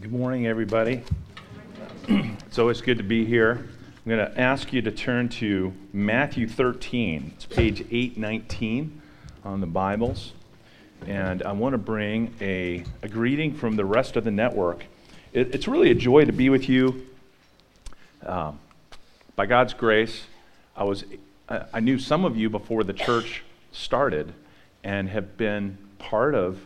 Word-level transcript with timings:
Good 0.00 0.12
morning, 0.12 0.46
everybody. 0.46 1.02
it's 2.06 2.60
always 2.60 2.80
good 2.80 2.98
to 2.98 3.02
be 3.02 3.24
here. 3.24 3.66
I'm 4.06 4.08
going 4.08 4.24
to 4.24 4.40
ask 4.40 4.72
you 4.72 4.80
to 4.82 4.92
turn 4.92 5.28
to 5.30 5.72
Matthew 5.92 6.46
13. 6.46 7.32
It's 7.34 7.46
page 7.46 7.80
819 7.80 9.02
on 9.44 9.60
the 9.60 9.66
Bibles. 9.66 10.34
And 11.08 11.42
I 11.42 11.50
want 11.50 11.72
to 11.72 11.78
bring 11.78 12.32
a, 12.40 12.84
a 13.02 13.08
greeting 13.08 13.52
from 13.52 13.74
the 13.74 13.84
rest 13.84 14.14
of 14.14 14.22
the 14.22 14.30
network. 14.30 14.84
It, 15.32 15.52
it's 15.52 15.66
really 15.66 15.90
a 15.90 15.96
joy 15.96 16.26
to 16.26 16.32
be 16.32 16.48
with 16.48 16.68
you. 16.68 17.04
Um, 18.24 18.60
by 19.34 19.46
God's 19.46 19.74
grace, 19.74 20.26
I, 20.76 20.84
was, 20.84 21.06
I, 21.48 21.64
I 21.74 21.80
knew 21.80 21.98
some 21.98 22.24
of 22.24 22.36
you 22.36 22.48
before 22.48 22.84
the 22.84 22.92
church 22.92 23.42
started 23.72 24.32
and 24.84 25.08
have 25.08 25.36
been 25.36 25.76
part 25.98 26.36
of 26.36 26.60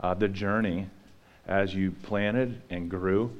uh, 0.00 0.14
the 0.14 0.28
journey 0.28 0.88
as 1.52 1.74
you 1.74 1.90
planted 2.02 2.60
and 2.70 2.90
grew. 2.90 3.30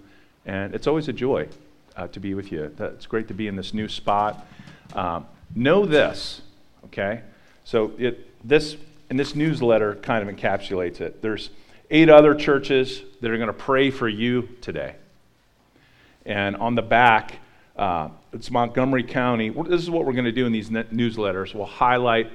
And 0.44 0.74
it's 0.74 0.86
always 0.86 1.08
a 1.08 1.12
joy 1.12 1.48
uh, 1.96 2.08
to 2.08 2.20
be 2.20 2.34
with 2.34 2.52
you. 2.52 2.70
It's 2.78 3.06
great 3.06 3.28
to 3.28 3.34
be 3.34 3.48
in 3.48 3.56
this 3.56 3.72
new 3.72 3.88
spot. 3.88 4.46
Um, 4.94 5.26
know 5.54 5.86
this, 5.86 6.42
okay? 6.86 7.22
So 7.64 7.92
it 7.98 8.28
this 8.44 8.76
and 9.08 9.18
this 9.18 9.34
newsletter 9.34 9.94
kind 9.96 10.28
of 10.28 10.34
encapsulates 10.34 11.00
it. 11.00 11.22
There's 11.22 11.50
eight 11.90 12.08
other 12.08 12.34
churches 12.34 13.02
that 13.20 13.30
are 13.30 13.36
going 13.36 13.48
to 13.48 13.52
pray 13.52 13.90
for 13.90 14.08
you 14.08 14.48
today. 14.60 14.94
And 16.24 16.56
on 16.56 16.74
the 16.74 16.82
back, 16.82 17.38
uh, 17.76 18.08
it's 18.32 18.50
Montgomery 18.50 19.02
County. 19.02 19.50
This 19.50 19.82
is 19.82 19.90
what 19.90 20.04
we're 20.04 20.12
going 20.12 20.24
to 20.24 20.32
do 20.32 20.46
in 20.46 20.52
these 20.52 20.70
newsletters. 20.70 21.54
We'll 21.54 21.66
highlight 21.66 22.30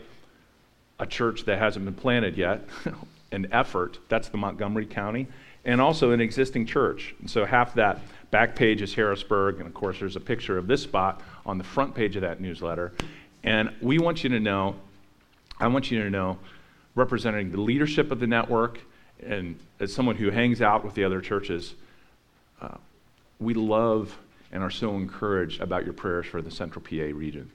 a 1.00 1.06
church 1.06 1.46
that 1.46 1.60
hasn't 1.60 1.86
been 1.86 1.94
planted 1.94 2.38
yet, 2.38 2.62
an 3.32 3.48
effort. 3.52 4.00
That's 4.10 4.30
the 4.30 4.38
Montgomery 4.38 4.86
County 4.86 5.28
and 5.68 5.82
also 5.82 6.12
an 6.12 6.22
existing 6.22 6.66
church. 6.66 7.14
And 7.20 7.30
so 7.30 7.46
half 7.46 7.74
that 7.76 8.00
back 8.32 8.56
page 8.56 8.82
is 8.82 8.96
Harrisburg, 8.96 9.58
and 9.58 9.68
of 9.68 9.74
course, 9.74 10.00
there's 10.00 10.16
a 10.16 10.22
picture 10.22 10.58
of 10.58 10.66
this 10.66 10.82
spot 10.82 11.22
on 11.46 11.58
the 11.58 11.64
front 11.64 11.94
page 11.94 12.16
of 12.16 12.22
that 12.22 12.40
newsletter. 12.40 12.94
And 13.44 13.76
we 13.82 14.00
want 14.00 14.24
you 14.24 14.30
to 14.30 14.40
know, 14.40 14.76
I 15.60 15.68
want 15.68 15.92
you 15.92 16.02
to 16.02 16.10
know, 16.10 16.40
representing 16.96 17.52
the 17.52 17.60
leadership 17.60 18.12
of 18.12 18.20
the 18.22 18.28
network, 18.28 18.80
and 19.24 19.60
as 19.80 19.94
someone 19.94 20.16
who 20.16 20.32
hangs 20.32 20.62
out 20.62 20.86
with 20.86 20.96
the 20.96 21.04
other 21.04 21.20
churches, 21.20 21.76
uh, 22.62 22.78
we 23.40 23.54
love 23.54 24.18
and 24.54 24.64
are 24.64 24.72
so 24.72 24.96
encouraged 24.96 25.60
about 25.60 25.84
your 25.84 25.94
prayers 25.94 26.26
for 26.26 26.42
the 26.42 26.50
Central 26.50 26.82
PA 26.82 27.14
region. 27.14 27.52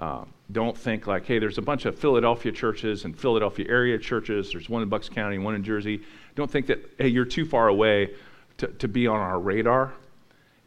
Uh, 0.00 0.24
don't 0.50 0.76
think 0.76 1.06
like, 1.06 1.26
hey, 1.26 1.38
there's 1.38 1.58
a 1.58 1.62
bunch 1.62 1.84
of 1.84 1.96
Philadelphia 1.96 2.50
churches 2.50 3.04
and 3.04 3.16
Philadelphia 3.16 3.66
area 3.68 3.98
churches. 3.98 4.50
There's 4.50 4.68
one 4.68 4.82
in 4.82 4.88
Bucks 4.88 5.10
County, 5.10 5.36
one 5.36 5.54
in 5.54 5.62
Jersey. 5.62 6.00
Don't 6.34 6.50
think 6.50 6.66
that, 6.68 6.94
hey, 6.96 7.08
you're 7.08 7.26
too 7.26 7.44
far 7.44 7.68
away 7.68 8.14
to, 8.56 8.68
to 8.68 8.88
be 8.88 9.06
on 9.06 9.20
our 9.20 9.38
radar. 9.38 9.92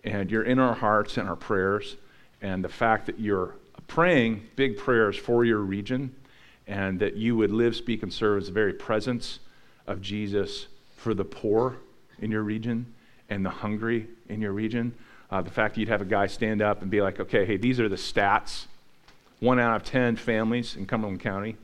And 0.04 0.30
you're 0.30 0.44
in 0.44 0.60
our 0.60 0.76
hearts 0.76 1.18
and 1.18 1.28
our 1.28 1.36
prayers. 1.36 1.98
And 2.44 2.64
the 2.64 2.70
fact 2.70 3.08
that 3.08 3.20
you're 3.20 3.56
praying 3.88 4.48
big 4.56 4.78
prayers 4.78 5.18
for 5.18 5.44
your 5.44 5.60
region 5.60 6.16
and 6.68 7.00
that 7.00 7.16
you 7.16 7.36
would 7.36 7.52
live, 7.52 7.76
speak, 7.76 8.04
and 8.04 8.14
serve 8.14 8.44
as 8.44 8.48
the 8.48 8.54
very 8.54 8.74
presence 8.74 9.40
of 9.88 10.00
Jesus 10.00 10.68
for 10.96 11.16
the 11.16 11.26
poor 11.26 11.78
in 12.20 12.30
your 12.30 12.44
region 12.44 12.94
and 13.30 13.44
the 13.44 13.50
hungry 13.50 14.08
in 14.30 14.42
your 14.42 14.54
region. 14.54 14.94
Uh, 15.32 15.42
the 15.42 15.50
fact 15.50 15.74
that 15.74 15.80
you'd 15.80 15.90
have 15.90 16.02
a 16.02 16.06
guy 16.06 16.28
stand 16.28 16.62
up 16.62 16.84
and 16.84 16.92
be 16.92 17.02
like, 17.02 17.20
okay, 17.20 17.46
hey, 17.46 17.58
these 17.58 17.80
are 17.80 17.90
the 17.90 17.96
stats 17.96 18.68
one 19.44 19.60
out 19.60 19.76
of 19.76 19.84
10 19.84 20.16
families 20.16 20.78
in 20.78 20.86
Cumberland 20.86 21.20
County. 21.20 21.58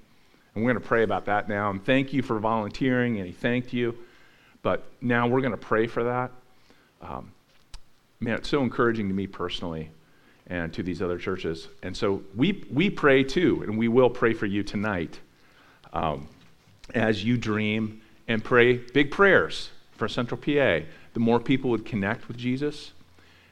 And 0.53 0.63
we're 0.63 0.73
going 0.73 0.83
to 0.83 0.87
pray 0.87 1.03
about 1.03 1.25
that 1.25 1.47
now. 1.47 1.69
And 1.69 1.83
thank 1.83 2.11
you 2.11 2.21
for 2.21 2.37
volunteering, 2.37 3.17
and 3.17 3.25
he 3.25 3.31
thanked 3.31 3.71
you. 3.71 3.97
But 4.61 4.83
now 4.99 5.27
we're 5.27 5.39
going 5.39 5.51
to 5.51 5.57
pray 5.57 5.87
for 5.87 6.03
that. 6.03 6.31
Um, 7.01 7.31
man, 8.19 8.35
it's 8.35 8.49
so 8.49 8.61
encouraging 8.61 9.07
to 9.07 9.13
me 9.13 9.27
personally 9.27 9.91
and 10.47 10.73
to 10.73 10.83
these 10.83 11.01
other 11.01 11.17
churches. 11.17 11.69
And 11.81 11.95
so 11.95 12.21
we, 12.35 12.65
we 12.69 12.89
pray 12.89 13.23
too, 13.23 13.63
and 13.63 13.77
we 13.77 13.87
will 13.87 14.09
pray 14.09 14.33
for 14.33 14.45
you 14.45 14.61
tonight 14.61 15.17
um, 15.93 16.27
as 16.93 17.23
you 17.23 17.37
dream 17.37 18.01
and 18.27 18.43
pray 18.43 18.73
big 18.73 19.09
prayers 19.09 19.69
for 19.93 20.09
Central 20.09 20.37
PA. 20.37 20.85
The 21.13 21.19
more 21.19 21.39
people 21.39 21.69
would 21.69 21.85
connect 21.85 22.27
with 22.27 22.35
Jesus, 22.35 22.91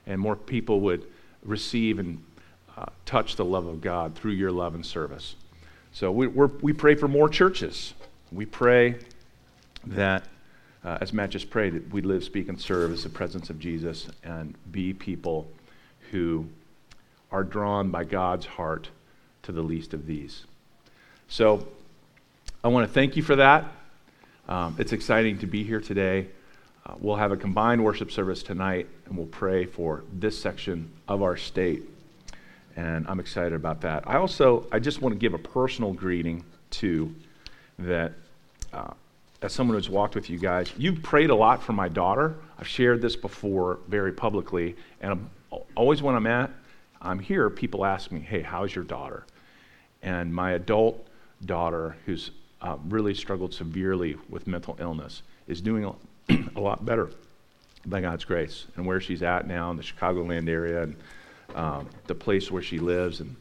and 0.06 0.20
more 0.20 0.36
people 0.36 0.82
would 0.82 1.06
receive 1.44 1.98
and 1.98 2.22
uh, 2.78 2.86
touch 3.06 3.36
the 3.36 3.46
love 3.46 3.66
of 3.66 3.82
God 3.82 4.16
through 4.16 4.34
your 4.34 4.52
love 4.52 4.76
and 4.76 4.86
service. 4.86 5.36
So 5.92 6.12
we, 6.12 6.28
we 6.28 6.74
pray 6.74 6.94
for 6.96 7.08
more 7.08 7.28
churches. 7.28 7.96
We 8.32 8.46
pray 8.46 9.00
that, 9.88 10.24
uh, 10.84 11.00
as 11.02 11.12
Matt 11.12 11.32
just 11.32 11.50
prayed, 11.50 11.74
that 11.74 11.92
we 11.92 12.02
live, 12.02 12.24
speak, 12.24 12.50
and 12.50 12.62
serve 12.62 12.92
as 12.92 13.04
the 13.04 13.10
presence 13.10 13.50
of 13.50 13.60
Jesus 13.60 14.08
and 14.24 14.54
be 14.72 14.94
people 14.94 15.50
who 16.12 16.46
are 17.32 17.44
drawn 17.44 17.90
by 17.90 18.04
God's 18.04 18.46
heart 18.46 18.90
to 19.44 19.52
the 19.52 19.62
least 19.62 19.94
of 19.94 20.06
these. 20.06 20.46
So 21.28 21.68
I 22.64 22.68
want 22.68 22.88
to 22.88 22.94
thank 22.94 23.16
you 23.16 23.24
for 23.24 23.38
that. 23.38 23.66
Um, 24.48 24.76
it's 24.78 24.94
exciting 24.94 25.40
to 25.40 25.48
be 25.48 25.64
here 25.64 25.82
today. 25.82 26.28
Uh, 26.86 26.94
we'll 27.00 27.16
have 27.16 27.32
a 27.32 27.38
combined 27.38 27.84
worship 27.84 28.12
service 28.12 28.44
tonight, 28.44 28.88
and 29.06 29.18
we'll 29.18 29.26
pray 29.28 29.66
for 29.66 30.04
this 30.14 30.40
section 30.40 30.92
of 31.08 31.22
our 31.22 31.36
state 31.36 31.84
and 32.78 33.08
I'm 33.10 33.20
excited 33.20 33.54
about 33.54 33.82
that. 33.82 34.04
I 34.08 34.18
also, 34.18 34.66
I 34.72 34.80
just 34.80 35.02
want 35.02 35.14
to 35.14 35.20
give 35.20 35.34
a 35.34 35.40
personal 35.40 35.94
greeting 35.94 36.46
to 36.70 37.14
that 37.80 38.14
uh, 38.72 38.94
as 39.42 39.52
someone 39.52 39.76
who's 39.76 39.90
walked 39.90 40.14
with 40.16 40.30
you 40.30 40.38
guys, 40.38 40.72
you've 40.78 41.02
prayed 41.02 41.32
a 41.32 41.36
lot 41.36 41.62
for 41.62 41.74
my 41.74 41.90
daughter. 41.90 42.36
I've 42.60 42.68
shared 42.68 43.02
this 43.02 43.16
before 43.16 43.80
very 43.88 44.14
publicly, 44.14 44.76
and 45.02 45.12
I'm, 45.12 45.30
always 45.76 46.02
when 46.02 46.16
I'm 46.16 46.28
at, 46.28 46.52
I'm 47.02 47.20
here, 47.20 47.50
people 47.50 47.84
ask 47.84 48.12
me, 48.12 48.20
hey, 48.20 48.42
how's 48.42 48.74
your 48.74 48.84
daughter? 48.84 49.26
And 50.04 50.34
my 50.34 50.52
adult 50.52 51.08
daughter, 51.46 51.96
who's 52.06 52.32
uh, 52.62 52.78
really 52.88 53.16
struggled 53.16 53.54
severely 53.54 54.18
with 54.30 54.46
mental 54.46 54.78
illness, 54.80 55.24
is 55.48 55.62
doing 55.62 55.84
a, 55.84 56.36
lot 56.60 56.86
better 56.86 57.10
by 57.86 58.02
God's 58.02 58.26
grace. 58.26 58.66
And 58.76 58.86
where 58.86 59.00
she's 59.02 59.24
at 59.24 59.48
now 59.48 59.72
in 59.72 59.78
the 59.78 59.84
Chicagoland 59.84 60.48
area, 60.50 60.84
and 60.84 60.96
um, 61.56 61.88
the 62.08 62.16
place 62.16 62.52
where 62.52 62.62
she 62.62 62.80
lives 62.80 63.20
and 63.20 63.36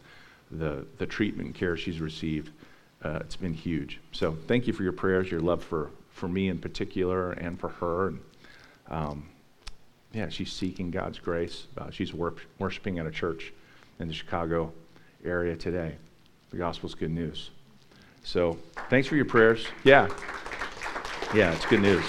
the, 0.50 0.86
the 0.98 1.06
treatment 1.06 1.46
and 1.46 1.54
care 1.54 1.76
she's 1.76 2.00
received. 2.00 2.50
Uh, 3.02 3.18
it's 3.20 3.36
been 3.36 3.54
huge. 3.54 4.00
So 4.12 4.36
thank 4.46 4.66
you 4.66 4.72
for 4.72 4.82
your 4.82 4.92
prayers, 4.92 5.30
your 5.30 5.40
love 5.40 5.62
for, 5.62 5.90
for 6.10 6.28
me 6.28 6.48
in 6.48 6.58
particular, 6.58 7.32
and 7.32 7.58
for 7.58 7.68
her. 7.68 8.08
And, 8.08 8.20
um, 8.88 9.28
yeah, 10.12 10.28
she's 10.28 10.52
seeking 10.52 10.90
God's 10.90 11.18
grace. 11.18 11.66
Uh, 11.76 11.90
she's 11.90 12.14
wor- 12.14 12.34
worshiping 12.58 12.98
at 12.98 13.06
a 13.06 13.10
church 13.10 13.52
in 13.98 14.08
the 14.08 14.14
Chicago 14.14 14.72
area 15.24 15.56
today. 15.56 15.96
The 16.50 16.56
gospel's 16.56 16.94
good 16.94 17.10
news. 17.10 17.50
So 18.22 18.58
thanks 18.88 19.06
for 19.08 19.16
your 19.16 19.24
prayers. 19.24 19.66
Yeah. 19.84 20.08
Yeah, 21.34 21.52
it's 21.52 21.66
good 21.66 21.82
news. 21.82 22.04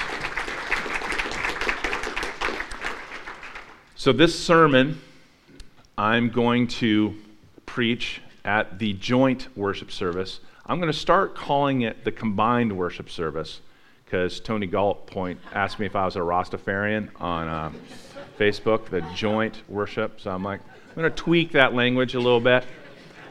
So 3.95 4.13
this 4.13 4.37
sermon 4.37 5.01
I'm 5.99 6.29
going 6.29 6.67
to 6.67 7.15
preach 7.65 8.21
at 8.45 8.77
the 8.77 8.93
joint 8.93 9.47
worship 9.57 9.91
service. 9.91 10.39
I'm 10.67 10.79
going 10.79 10.91
to 10.91 10.97
start 10.97 11.35
calling 11.35 11.81
it 11.81 12.03
the 12.03 12.11
combined 12.11 12.75
worship 12.75 13.09
service 13.09 13.61
because 14.05 14.39
Tony 14.39 14.67
Galt 14.67 15.07
Point 15.07 15.39
asked 15.53 15.79
me 15.79 15.85
if 15.87 15.95
I 15.95 16.05
was 16.05 16.15
a 16.15 16.19
Rastafarian 16.19 17.09
on 17.19 17.47
uh, 17.47 17.71
Facebook, 18.37 18.89
the 18.89 19.01
joint 19.15 19.63
worship. 19.67 20.21
So 20.21 20.29
I'm 20.29 20.43
like, 20.43 20.61
I'm 20.89 20.95
going 20.95 21.09
to 21.09 21.15
tweak 21.15 21.51
that 21.53 21.73
language 21.73 22.13
a 22.13 22.19
little 22.19 22.39
bit. 22.39 22.63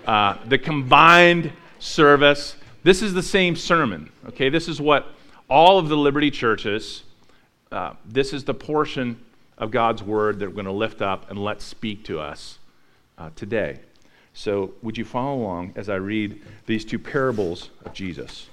Uh, 0.05 0.37
the 0.47 0.59
combined 0.59 1.53
service. 1.79 2.57
This 2.83 3.01
is 3.01 3.15
the 3.15 3.23
same 3.23 3.55
sermon. 3.55 4.11
Okay, 4.29 4.49
this 4.49 4.69
is 4.69 4.81
what 4.81 5.07
all 5.49 5.79
of 5.79 5.89
the 5.89 5.97
Liberty 5.97 6.31
churches. 6.31 7.05
Uh, 7.71 7.95
this 8.05 8.33
is 8.33 8.43
the 8.45 8.55
portion 8.55 9.21
of 9.59 9.71
God's 9.71 10.03
word 10.03 10.39
that 10.41 10.49
we're 10.49 10.55
going 10.55 10.67
to 10.67 10.73
lift 10.73 11.01
up 11.01 11.31
and 11.31 11.39
let 11.43 11.63
speak 11.63 12.05
to 12.05 12.21
us 12.21 12.59
uh, 13.19 13.31
today. 13.35 13.79
So, 14.35 14.75
would 14.83 14.99
you 14.99 15.05
follow 15.05 15.37
along 15.37 15.73
as 15.77 15.89
I 15.89 15.97
read 15.97 16.43
these 16.67 16.85
two 16.85 16.99
parables 16.99 17.71
of 17.85 17.95
Jesus? 17.95 18.49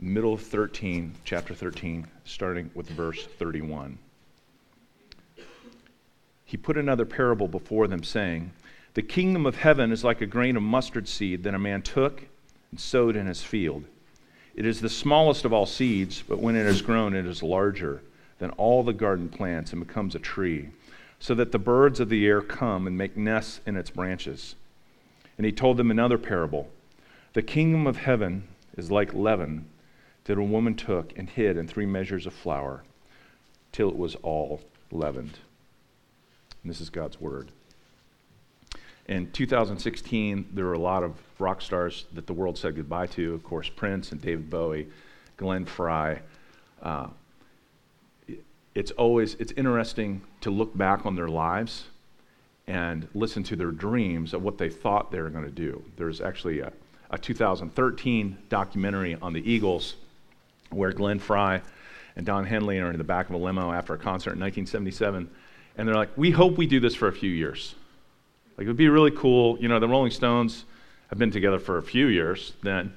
Middle 0.00 0.32
of 0.32 0.40
13, 0.40 1.14
chapter 1.24 1.54
13, 1.54 2.06
starting 2.24 2.70
with 2.74 2.88
verse 2.88 3.26
31. 3.38 3.98
He 6.44 6.56
put 6.56 6.78
another 6.78 7.04
parable 7.04 7.48
before 7.48 7.88
them, 7.88 8.02
saying, 8.02 8.52
The 8.94 9.02
kingdom 9.02 9.44
of 9.44 9.56
heaven 9.56 9.92
is 9.92 10.04
like 10.04 10.22
a 10.22 10.26
grain 10.26 10.56
of 10.56 10.62
mustard 10.62 11.06
seed 11.06 11.42
that 11.42 11.54
a 11.54 11.58
man 11.58 11.82
took 11.82 12.24
and 12.70 12.80
sowed 12.80 13.16
in 13.16 13.26
his 13.26 13.42
field. 13.42 13.84
It 14.54 14.64
is 14.64 14.80
the 14.80 14.88
smallest 14.88 15.44
of 15.44 15.52
all 15.52 15.66
seeds, 15.66 16.22
but 16.26 16.38
when 16.38 16.56
it 16.56 16.66
is 16.66 16.80
grown, 16.80 17.14
it 17.14 17.26
is 17.26 17.42
larger 17.42 18.02
than 18.38 18.50
all 18.52 18.82
the 18.82 18.92
garden 18.92 19.28
plants 19.28 19.72
and 19.72 19.86
becomes 19.86 20.14
a 20.14 20.18
tree, 20.18 20.70
so 21.20 21.34
that 21.34 21.52
the 21.52 21.58
birds 21.58 22.00
of 22.00 22.08
the 22.08 22.26
air 22.26 22.40
come 22.40 22.86
and 22.86 22.96
make 22.96 23.16
nests 23.16 23.60
in 23.66 23.76
its 23.76 23.90
branches. 23.90 24.54
And 25.36 25.44
he 25.44 25.52
told 25.52 25.76
them 25.76 25.90
another 25.90 26.18
parable 26.18 26.68
The 27.32 27.42
kingdom 27.42 27.86
of 27.86 27.98
heaven 27.98 28.48
is 28.76 28.90
like 28.90 29.14
leaven 29.14 29.66
that 30.24 30.38
a 30.38 30.42
woman 30.42 30.74
took 30.74 31.16
and 31.18 31.28
hid 31.28 31.56
in 31.56 31.66
three 31.66 31.86
measures 31.86 32.26
of 32.26 32.34
flour 32.34 32.84
till 33.72 33.88
it 33.88 33.96
was 33.96 34.14
all 34.16 34.60
leavened. 34.90 35.38
And 36.62 36.70
this 36.70 36.80
is 36.80 36.90
God's 36.90 37.20
word. 37.20 37.50
In 39.06 39.30
2016, 39.30 40.50
there 40.52 40.66
were 40.66 40.74
a 40.74 40.78
lot 40.78 41.02
of 41.02 41.14
rock 41.38 41.62
stars 41.62 42.04
that 42.12 42.26
the 42.26 42.34
world 42.34 42.58
said 42.58 42.76
goodbye 42.76 43.06
to. 43.06 43.32
Of 43.32 43.42
course, 43.42 43.70
Prince 43.70 44.12
and 44.12 44.20
David 44.20 44.50
Bowie, 44.50 44.88
Glenn 45.38 45.64
Frey. 45.64 46.20
Uh, 46.82 47.06
it's 48.74 48.90
always 48.92 49.34
it's 49.36 49.52
interesting 49.52 50.20
to 50.40 50.50
look 50.50 50.76
back 50.76 51.06
on 51.06 51.16
their 51.16 51.28
lives 51.28 51.84
and 52.66 53.08
listen 53.14 53.42
to 53.42 53.56
their 53.56 53.70
dreams 53.70 54.34
of 54.34 54.42
what 54.42 54.58
they 54.58 54.68
thought 54.68 55.10
they 55.10 55.20
were 55.20 55.30
going 55.30 55.44
to 55.44 55.50
do. 55.50 55.82
There's 55.96 56.20
actually 56.20 56.60
a, 56.60 56.72
a 57.10 57.18
2013 57.18 58.38
documentary 58.48 59.16
on 59.20 59.32
the 59.32 59.50
Eagles 59.50 59.96
where 60.70 60.92
Glenn 60.92 61.18
Frey 61.18 61.62
and 62.16 62.26
Don 62.26 62.44
Henley 62.44 62.78
are 62.78 62.90
in 62.90 62.98
the 62.98 63.04
back 63.04 63.28
of 63.28 63.34
a 63.34 63.38
limo 63.38 63.72
after 63.72 63.94
a 63.94 63.98
concert 63.98 64.32
in 64.32 64.40
1977, 64.40 65.30
and 65.76 65.88
they're 65.88 65.94
like, 65.94 66.10
"We 66.16 66.30
hope 66.30 66.58
we 66.58 66.66
do 66.66 66.80
this 66.80 66.94
for 66.94 67.08
a 67.08 67.12
few 67.12 67.30
years." 67.30 67.74
Like, 68.56 68.64
it 68.64 68.68
would 68.68 68.76
be 68.76 68.88
really 68.88 69.12
cool. 69.12 69.56
You 69.60 69.68
know, 69.68 69.78
the 69.78 69.88
Rolling 69.88 70.10
Stones 70.10 70.64
have 71.08 71.18
been 71.18 71.30
together 71.30 71.58
for 71.58 71.78
a 71.78 71.82
few 71.82 72.06
years 72.06 72.52
then. 72.62 72.92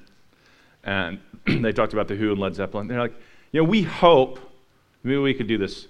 And 0.84 1.20
they 1.46 1.72
talked 1.72 1.92
about 1.92 2.08
The 2.08 2.16
Who 2.16 2.32
and 2.32 2.40
Led 2.40 2.54
Zeppelin. 2.54 2.88
They're 2.88 3.00
like, 3.00 3.14
you 3.52 3.60
know, 3.60 3.68
we 3.68 3.82
hope 3.82 4.40
maybe 5.02 5.18
we 5.18 5.34
could 5.34 5.46
do 5.46 5.58
this 5.58 5.86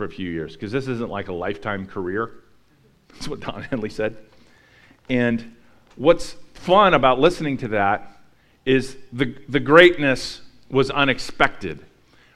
for 0.00 0.06
a 0.06 0.08
few 0.08 0.30
years 0.30 0.54
because 0.54 0.72
this 0.72 0.88
isn't 0.88 1.10
like 1.10 1.28
a 1.28 1.32
lifetime 1.34 1.84
career. 1.84 2.30
That's 3.12 3.28
what 3.28 3.40
Don 3.40 3.62
Henley 3.64 3.90
said. 3.90 4.16
And 5.10 5.54
what's 5.96 6.36
fun 6.54 6.94
about 6.94 7.20
listening 7.20 7.58
to 7.58 7.68
that 7.68 8.18
is 8.64 8.96
the, 9.12 9.36
the 9.46 9.60
greatness 9.60 10.40
was 10.70 10.90
unexpected. 10.90 11.84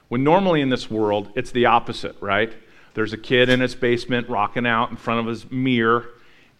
When 0.09 0.23
normally 0.23 0.61
in 0.61 0.69
this 0.69 0.91
world, 0.91 1.31
it's 1.33 1.49
the 1.49 1.65
opposite, 1.65 2.15
right? 2.21 2.53
There's 2.93 3.13
a 3.13 3.17
kid 3.17 3.49
in 3.49 3.61
his 3.61 3.73
basement 3.73 4.29
rocking 4.29 4.67
out 4.67 4.91
in 4.91 4.95
front 4.95 5.21
of 5.21 5.25
his 5.25 5.49
mirror 5.49 6.05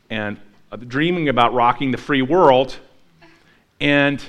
and 0.09 0.39
uh, 0.71 0.77
dreaming 0.77 1.29
about 1.29 1.53
rocking 1.53 1.91
the 1.91 1.99
free 1.99 2.23
world, 2.23 2.77
and 3.79 4.23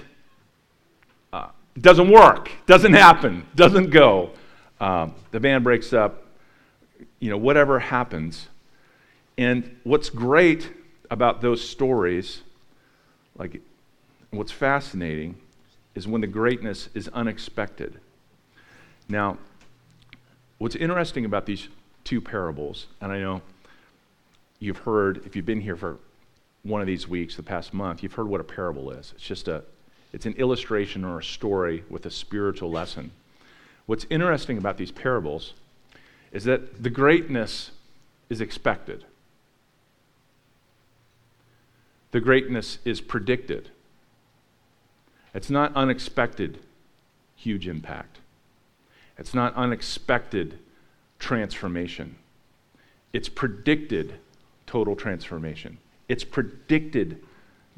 uh, 1.32 1.49
doesn't 1.81 2.11
work, 2.11 2.50
doesn't 2.67 2.93
happen, 2.93 3.46
doesn't 3.55 3.88
go. 3.88 4.32
Um, 4.79 5.14
the 5.31 5.40
band 5.40 5.64
breaks 5.64 5.94
up, 5.94 6.25
you 7.21 7.31
know, 7.31 7.37
whatever 7.37 7.79
happens. 7.79 8.49
And 9.39 9.77
what's 9.85 10.11
great 10.11 10.73
about 11.11 11.41
those 11.41 11.67
stories, 11.67 12.43
like 13.37 13.61
what's 14.31 14.53
fascinating, 14.53 15.37
is 15.95 16.07
when 16.07 16.21
the 16.21 16.27
greatness 16.27 16.89
is 16.95 17.09
unexpected. 17.09 18.01
Now, 19.09 19.39
what's 20.59 20.77
interesting 20.77 21.25
about 21.25 21.47
these 21.47 21.69
two 22.05 22.21
parables, 22.21 22.87
and 23.01 23.13
I 23.13 23.19
know 23.19 23.43
you've 24.59 24.79
heard, 24.79 25.23
if 25.27 25.37
you've 25.37 25.47
been 25.47 25.61
here 25.61 25.77
for 25.77 25.99
one 26.63 26.81
of 26.81 26.87
these 26.87 27.07
weeks, 27.07 27.37
the 27.37 27.43
past 27.43 27.73
month, 27.73 28.03
you've 28.03 28.15
heard 28.15 28.29
what 28.29 28.41
a 28.41 28.45
parable 28.45 28.91
is. 28.91 29.13
It's 29.15 29.25
just 29.25 29.49
a, 29.49 29.63
it's 30.13 30.27
an 30.27 30.35
illustration 30.35 31.05
or 31.05 31.19
a 31.19 31.25
story 31.25 31.85
with 31.89 32.07
a 32.07 32.11
spiritual 32.11 32.71
lesson. 32.71 33.11
What's 33.87 34.07
interesting 34.11 34.59
about 34.59 34.77
these 34.77 34.91
parables 34.91 35.55
is 36.37 36.44
that 36.44 36.83
the 36.83 36.91
greatness 36.91 37.71
is 38.29 38.43
expected. 38.43 39.06
The 42.11 42.21
greatness 42.21 42.79
is 42.85 43.00
predicted. 43.00 43.71
It's 45.33 45.49
not 45.49 45.75
unexpected 45.75 46.59
huge 47.37 47.67
impact. 47.67 48.19
It's 49.17 49.33
not 49.33 49.55
unexpected 49.55 50.59
transformation. 51.19 52.17
It's 53.15 53.31
predicted 53.31 54.17
total 54.67 54.94
transformation. 54.94 55.79
It's 56.06 56.25
predicted 56.25 57.25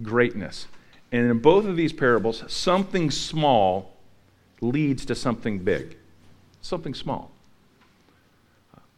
greatness. 0.02 0.66
And 1.12 1.30
in 1.30 1.38
both 1.38 1.64
of 1.64 1.76
these 1.76 1.92
parables, 1.92 2.42
something 2.48 3.12
small 3.12 3.92
leads 4.60 5.04
to 5.04 5.14
something 5.14 5.60
big. 5.60 5.96
Something 6.60 6.92
small. 6.92 7.30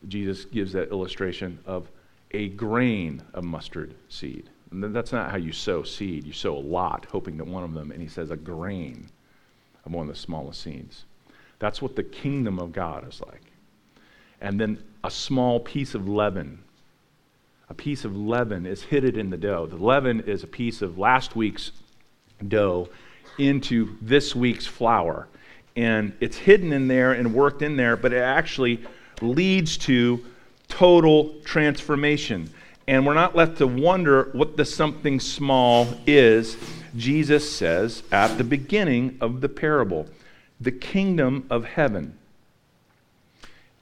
Jesus 0.08 0.44
gives 0.44 0.72
that 0.72 0.90
illustration 0.90 1.58
of 1.66 1.88
a 2.32 2.48
grain 2.50 3.22
of 3.34 3.44
mustard 3.44 3.94
seed. 4.08 4.48
And 4.70 4.94
that's 4.94 5.12
not 5.12 5.30
how 5.30 5.36
you 5.36 5.52
sow 5.52 5.82
seed. 5.82 6.26
You 6.26 6.32
sow 6.32 6.56
a 6.56 6.58
lot, 6.58 7.06
hoping 7.10 7.36
that 7.38 7.46
one 7.46 7.64
of 7.64 7.74
them, 7.74 7.90
and 7.90 8.00
he 8.00 8.08
says 8.08 8.30
a 8.30 8.36
grain 8.36 9.08
of 9.84 9.92
one 9.92 10.08
of 10.08 10.14
the 10.14 10.20
smallest 10.20 10.62
seeds. 10.62 11.04
That's 11.58 11.82
what 11.82 11.96
the 11.96 12.02
kingdom 12.02 12.58
of 12.58 12.72
God 12.72 13.06
is 13.08 13.20
like. 13.20 13.42
And 14.40 14.60
then 14.60 14.82
a 15.04 15.10
small 15.10 15.60
piece 15.60 15.94
of 15.94 16.08
leaven 16.08 16.60
a 17.70 17.74
piece 17.74 18.04
of 18.04 18.16
leaven 18.16 18.66
is 18.66 18.82
hidden 18.82 19.18
in 19.18 19.30
the 19.30 19.36
dough. 19.36 19.64
The 19.66 19.76
leaven 19.76 20.20
is 20.20 20.42
a 20.42 20.48
piece 20.48 20.82
of 20.82 20.98
last 20.98 21.36
week's 21.36 21.70
dough 22.46 22.88
into 23.38 23.96
this 24.02 24.34
week's 24.34 24.66
flour. 24.66 25.28
And 25.76 26.12
it's 26.18 26.36
hidden 26.36 26.72
in 26.72 26.88
there 26.88 27.12
and 27.12 27.32
worked 27.32 27.62
in 27.62 27.76
there, 27.76 27.96
but 27.96 28.12
it 28.12 28.18
actually 28.18 28.84
leads 29.22 29.76
to 29.78 30.24
total 30.68 31.34
transformation. 31.44 32.50
And 32.86 33.06
we're 33.06 33.14
not 33.14 33.36
left 33.36 33.58
to 33.58 33.66
wonder 33.66 34.30
what 34.32 34.56
the 34.56 34.64
something 34.64 35.20
small 35.20 35.88
is. 36.06 36.56
Jesus 36.96 37.50
says 37.50 38.02
at 38.10 38.36
the 38.36 38.44
beginning 38.44 39.16
of 39.20 39.40
the 39.40 39.48
parable 39.48 40.06
the 40.60 40.72
kingdom 40.72 41.46
of 41.50 41.64
heaven. 41.64 42.18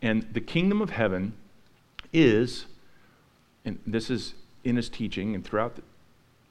And 0.02 0.29
the 0.32 0.40
kingdom 0.40 0.81
of 0.81 0.90
heaven 0.90 1.32
is 2.12 2.67
and 3.69 3.79
this 3.87 4.08
is 4.08 4.32
in 4.64 4.76
his 4.76 4.88
teaching 4.88 5.35
and 5.35 5.44
throughout, 5.44 5.76
the, 5.76 5.82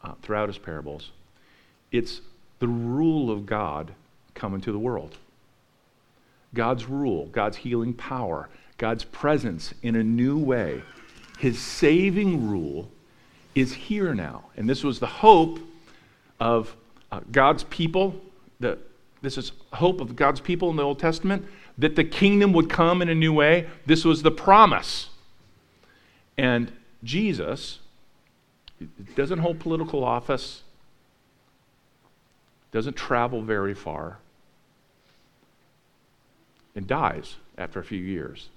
uh, 0.04 0.14
throughout 0.22 0.50
his 0.50 0.60
parables, 0.60 1.12
it's 1.92 2.22
the 2.60 2.68
rule 2.68 3.32
of 3.32 3.46
God 3.46 3.94
coming 4.36 4.62
to 4.62 4.72
the 4.72 4.80
world. 4.80 5.18
God's 6.54 6.86
rule, 6.86 7.26
God's 7.28 7.58
healing 7.58 7.94
power, 7.94 8.50
God's 8.78 9.04
presence 9.04 9.74
in 9.82 9.96
a 9.96 10.04
new 10.04 10.38
way. 10.38 10.84
His 11.40 11.60
saving 11.60 12.50
rule 12.50 12.90
is 13.56 13.74
here 13.74 14.14
now. 14.14 14.46
And 14.56 14.70
this 14.70 14.84
was 14.84 15.00
the 15.00 15.08
hope 15.08 15.60
of 16.40 16.76
uh, 17.12 17.22
God's 17.32 17.64
people. 17.66 18.16
The, 18.60 18.78
this 19.22 19.38
is 19.38 19.52
hope 19.74 20.02
of 20.02 20.16
God's 20.16 20.40
people 20.40 20.70
in 20.70 20.76
the 20.76 20.84
Old 20.84 21.00
Testament 21.00 21.46
that 21.78 21.96
the 21.96 22.04
kingdom 22.04 22.54
would 22.54 22.70
come 22.70 23.02
in 23.02 23.10
a 23.10 23.16
new 23.16 23.34
way. 23.34 23.68
This 23.86 24.04
was 24.04 24.24
the 24.24 24.32
promise. 24.32 25.10
And 26.38 26.72
Jesus 27.04 27.80
doesn't 29.16 29.40
hold 29.40 29.60
political 29.60 30.04
office, 30.04 30.64
doesn't 32.72 32.96
travel 32.96 33.42
very 33.42 33.74
far, 33.74 34.20
and 36.76 36.86
dies 36.86 37.38
after 37.58 37.80
a 37.80 37.84
few 37.84 38.00
years, 38.00 38.50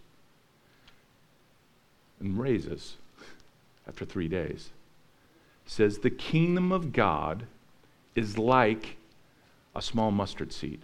and 2.20 2.38
raises 2.38 2.96
after 3.88 4.04
three 4.04 4.28
days. 4.28 4.70
Says 5.66 5.98
the 5.98 6.10
kingdom 6.10 6.72
of 6.72 6.92
God 6.92 7.44
is 8.14 8.38
like 8.38 8.96
a 9.74 9.82
small 9.82 10.10
mustard 10.10 10.52
seed. 10.52 10.80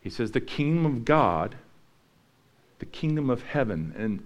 He 0.00 0.10
says 0.10 0.30
the 0.30 0.40
kingdom 0.40 0.86
of 0.86 1.04
God, 1.04 1.56
the 2.78 2.86
kingdom 2.86 3.30
of 3.30 3.42
heaven, 3.42 3.94
and 3.96 4.24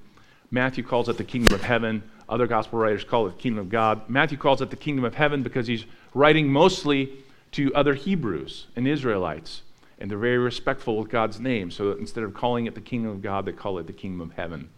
Matthew 0.50 0.84
calls 0.84 1.08
it 1.08 1.16
the 1.16 1.24
kingdom 1.24 1.54
of 1.54 1.62
heaven. 1.62 2.02
Other 2.28 2.46
gospel 2.46 2.78
writers 2.78 3.04
call 3.04 3.26
it 3.26 3.36
the 3.36 3.42
kingdom 3.42 3.60
of 3.60 3.70
God. 3.70 4.08
Matthew 4.08 4.36
calls 4.36 4.60
it 4.60 4.68
the 4.68 4.76
kingdom 4.76 5.04
of 5.04 5.14
heaven 5.14 5.42
because 5.42 5.66
he's 5.66 5.86
writing 6.12 6.52
mostly 6.52 7.10
to 7.52 7.74
other 7.74 7.94
Hebrews 7.94 8.66
and 8.76 8.86
Israelites. 8.86 9.62
And 9.98 10.10
they're 10.10 10.18
very 10.18 10.38
respectful 10.38 10.98
with 10.98 11.08
God's 11.08 11.40
name. 11.40 11.70
So 11.70 11.92
instead 11.92 12.22
of 12.24 12.34
calling 12.34 12.66
it 12.66 12.74
the 12.74 12.80
kingdom 12.82 13.10
of 13.10 13.22
God, 13.22 13.46
they 13.46 13.52
call 13.52 13.78
it 13.78 13.86
the 13.86 13.92
kingdom 13.92 14.20
of 14.20 14.32
heaven. 14.32 14.68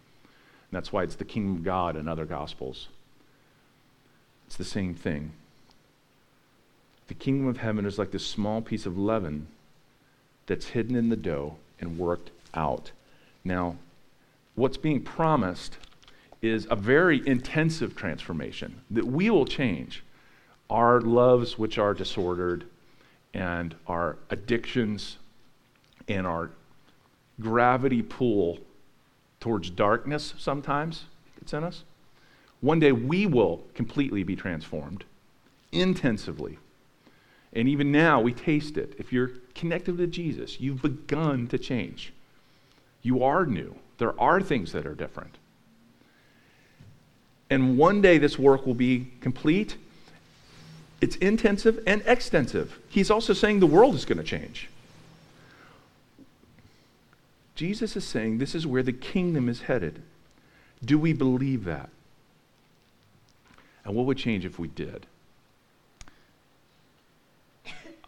That's 0.75 0.93
why 0.93 1.03
it's 1.03 1.17
the 1.17 1.25
kingdom 1.25 1.57
of 1.57 1.65
God 1.65 1.97
in 1.97 2.09
other 2.09 2.25
gospels. 2.25 2.89
It's 4.47 4.57
the 4.57 4.65
same 4.65 4.95
thing. 4.95 5.33
The 7.09 7.15
kingdom 7.15 7.49
of 7.49 7.59
heaven 7.59 7.87
is 7.87 7.99
like 7.99 8.11
this 8.11 8.27
small 8.27 8.63
piece 8.63 8.87
of 8.87 8.99
leaven 8.99 9.47
that's 10.47 10.67
hidden 10.67 10.97
in 10.97 11.09
the 11.09 11.17
dough 11.17 11.57
and 11.81 11.99
worked 11.99 12.31
out. 12.55 12.93
Now, 13.45 13.77
what's 14.55 14.77
being 14.77 15.03
promised 15.03 15.77
is 16.41 16.67
a 16.71 16.77
very 16.77 17.27
intensive 17.27 17.97
transformation 17.97 18.81
that 18.91 19.07
we 19.07 19.31
will 19.31 19.47
change 19.47 20.03
our 20.71 21.01
loves, 21.01 21.59
which 21.59 21.79
are 21.79 21.95
disordered, 21.95 22.65
and 23.33 23.75
our 23.87 24.17
addictions, 24.31 25.19
and 26.09 26.27
our 26.27 26.51
gravity 27.41 28.03
pull 28.03 28.59
towards 29.45 29.69
darkness 29.69 30.33
sometimes 30.39 31.05
it's 31.39 31.53
in 31.53 31.63
us. 31.63 31.83
One 32.63 32.81
day 32.81 32.93
we 32.93 33.27
will 33.27 33.63
completely 33.75 34.23
be 34.23 34.37
transformed 34.37 35.05
intensively. 35.71 36.57
And 37.53 37.69
even 37.69 37.93
now, 37.93 38.23
we 38.23 38.33
taste 38.33 38.79
it. 38.79 38.95
If 38.97 39.13
you're 39.13 39.33
connected 39.55 39.99
with 39.99 40.11
Jesus, 40.11 40.63
you've 40.63 40.81
begun 40.81 41.47
to 41.49 41.59
change. 41.59 42.15
You 43.03 43.23
are 43.23 43.45
new. 43.45 43.75
There 43.99 44.19
are 44.19 44.41
things 44.41 44.73
that 44.73 44.87
are 44.87 44.95
different. 44.95 45.37
And 47.51 47.77
one 47.77 48.01
day 48.01 48.17
this 48.17 48.39
work 48.39 48.65
will 48.65 48.73
be 48.73 49.09
complete. 49.21 49.77
It's 51.03 51.17
intensive 51.17 51.83
and 51.87 52.03
extensive. 52.07 52.79
He's 52.89 53.11
also 53.11 53.35
saying 53.35 53.61
the 53.61 53.67
world 53.67 53.95
is 53.95 54.07
going 54.07 54.17
to 54.17 54.25
change. 54.25 54.71
Jesus 57.55 57.97
is 57.97 58.05
saying 58.05 58.39
this 58.39 58.55
is 58.55 58.67
where 58.67 58.83
the 58.83 58.93
kingdom 58.93 59.49
is 59.49 59.63
headed. 59.63 60.03
Do 60.85 60.99
we 60.99 61.13
believe 61.13 61.65
that? 61.65 61.89
And 63.85 63.95
what 63.95 64.07
would 64.07 64.19
change 64.19 64.45
if 64.45 64.59
we 64.59 64.69
did? 64.69 65.07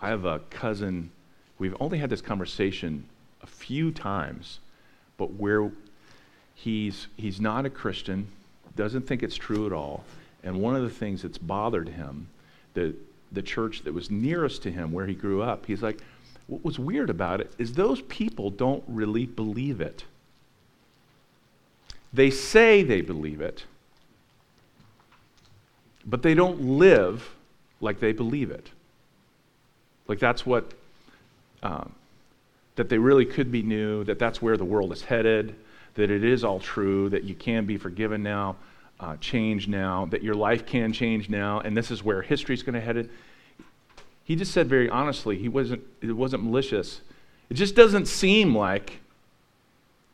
I 0.00 0.08
have 0.08 0.24
a 0.24 0.40
cousin, 0.50 1.10
we've 1.58 1.76
only 1.80 1.98
had 1.98 2.10
this 2.10 2.20
conversation 2.20 3.04
a 3.42 3.46
few 3.46 3.90
times, 3.90 4.58
but 5.16 5.34
where 5.34 5.70
he's, 6.54 7.06
he's 7.16 7.40
not 7.40 7.64
a 7.64 7.70
Christian, 7.70 8.28
doesn't 8.74 9.06
think 9.06 9.22
it's 9.22 9.36
true 9.36 9.66
at 9.66 9.72
all. 9.72 10.04
And 10.42 10.60
one 10.60 10.76
of 10.76 10.82
the 10.82 10.90
things 10.90 11.22
that's 11.22 11.38
bothered 11.38 11.88
him, 11.88 12.28
the, 12.74 12.94
the 13.32 13.42
church 13.42 13.82
that 13.84 13.94
was 13.94 14.10
nearest 14.10 14.62
to 14.64 14.70
him 14.70 14.92
where 14.92 15.06
he 15.06 15.14
grew 15.14 15.42
up, 15.42 15.66
he's 15.66 15.82
like, 15.82 16.00
what 16.46 16.64
was 16.64 16.78
weird 16.78 17.10
about 17.10 17.40
it 17.40 17.52
is 17.58 17.72
those 17.72 18.02
people 18.02 18.50
don't 18.50 18.84
really 18.86 19.26
believe 19.26 19.80
it. 19.80 20.04
They 22.12 22.30
say 22.30 22.82
they 22.82 23.00
believe 23.00 23.40
it, 23.40 23.64
but 26.04 26.22
they 26.22 26.34
don't 26.34 26.60
live 26.60 27.30
like 27.80 28.00
they 28.00 28.12
believe 28.12 28.50
it. 28.50 28.70
Like 30.06 30.20
that's 30.20 30.46
what, 30.46 30.72
um, 31.62 31.92
that 32.76 32.88
they 32.88 32.98
really 32.98 33.26
could 33.26 33.50
be 33.50 33.62
new, 33.62 34.04
that 34.04 34.18
that's 34.18 34.40
where 34.40 34.56
the 34.56 34.64
world 34.64 34.92
is 34.92 35.02
headed, 35.02 35.56
that 35.94 36.10
it 36.10 36.24
is 36.24 36.44
all 36.44 36.60
true, 36.60 37.08
that 37.08 37.24
you 37.24 37.34
can 37.34 37.66
be 37.66 37.76
forgiven 37.76 38.22
now, 38.22 38.56
uh, 39.00 39.16
change 39.16 39.66
now, 39.66 40.06
that 40.06 40.22
your 40.22 40.34
life 40.34 40.64
can 40.64 40.92
change 40.92 41.28
now, 41.28 41.60
and 41.60 41.76
this 41.76 41.90
is 41.90 42.04
where 42.04 42.22
history 42.22 42.54
is 42.54 42.62
going 42.62 42.74
to 42.74 42.80
head. 42.80 43.10
He 44.26 44.34
just 44.34 44.52
said 44.52 44.68
very 44.68 44.90
honestly, 44.90 45.38
he 45.38 45.48
wasn't, 45.48 45.84
it 46.02 46.10
wasn't 46.10 46.42
malicious. 46.42 47.00
It 47.48 47.54
just 47.54 47.76
doesn't 47.76 48.06
seem 48.06 48.56
like 48.56 48.98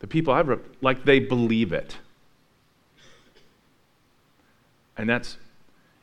the 0.00 0.06
people 0.06 0.34
I've 0.34 0.60
like 0.82 1.06
they 1.06 1.18
believe 1.18 1.72
it. 1.72 1.96
And 4.98 5.08
that's, 5.08 5.38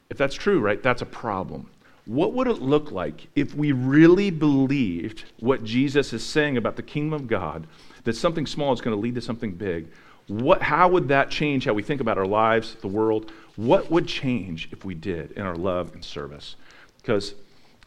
if 0.10 0.18
that's 0.18 0.34
true, 0.34 0.60
right, 0.60 0.82
that's 0.82 1.04
a 1.04 1.06
problem. 1.06 1.70
What 2.08 2.34
would 2.34 2.48
it 2.48 2.64
look 2.64 2.92
like 2.92 3.28
if 3.36 3.54
we 3.54 3.74
really 3.74 4.32
believed 4.32 5.26
what 5.40 5.64
Jesus 5.64 6.12
is 6.12 6.26
saying 6.26 6.58
about 6.58 6.78
the 6.78 6.82
kingdom 6.82 7.14
of 7.14 7.28
God, 7.28 7.68
that 8.06 8.16
something 8.16 8.48
small 8.48 8.74
is 8.74 8.82
going 8.82 8.98
to 8.98 9.00
lead 9.00 9.14
to 9.14 9.22
something 9.22 9.52
big? 9.52 9.88
What, 10.26 10.64
how 10.64 10.88
would 10.90 11.10
that 11.10 11.30
change 11.30 11.66
how 11.66 11.74
we 11.74 11.84
think 11.84 12.02
about 12.02 12.18
our 12.18 12.26
lives, 12.26 12.76
the 12.82 12.88
world? 12.88 13.32
What 13.56 13.92
would 13.92 14.08
change 14.08 14.70
if 14.72 14.84
we 14.84 14.96
did 14.96 15.34
in 15.34 15.44
our 15.44 15.56
love 15.56 15.94
and 15.94 16.04
service? 16.04 16.56
Because 16.98 17.36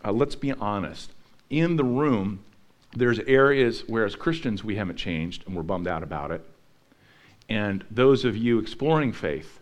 uh, 0.04 0.12
let's 0.12 0.35
be 0.35 0.52
honest. 0.52 1.11
In 1.50 1.76
the 1.76 1.85
room, 1.85 2.40
there's 2.94 3.18
areas 3.21 3.85
where, 3.87 4.04
as 4.04 4.16
Christians, 4.16 4.62
we 4.62 4.76
haven't 4.76 4.97
changed 4.97 5.44
and 5.47 5.56
we're 5.56 5.62
bummed 5.62 5.88
out 5.88 6.02
about 6.02 6.30
it. 6.30 6.44
And 7.49 7.85
those 7.90 8.25
of 8.25 8.37
you 8.37 8.59
exploring 8.59 9.12
faith, 9.12 9.59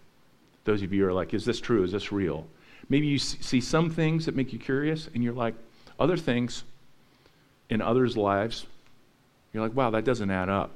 those 0.64 0.82
of 0.82 0.92
you 0.92 1.06
are 1.06 1.12
like, 1.12 1.34
is 1.34 1.44
this 1.44 1.60
true? 1.60 1.82
Is 1.82 1.92
this 1.92 2.12
real? 2.12 2.46
Maybe 2.88 3.06
you 3.06 3.18
see 3.18 3.60
some 3.60 3.90
things 3.90 4.26
that 4.26 4.34
make 4.34 4.52
you 4.52 4.58
curious, 4.58 5.08
and 5.14 5.22
you're 5.22 5.32
like, 5.32 5.54
other 5.98 6.16
things 6.16 6.64
in 7.68 7.80
others' 7.80 8.16
lives, 8.16 8.66
you're 9.52 9.62
like, 9.62 9.74
wow, 9.74 9.90
that 9.90 10.04
doesn't 10.04 10.30
add 10.30 10.48
up. 10.48 10.72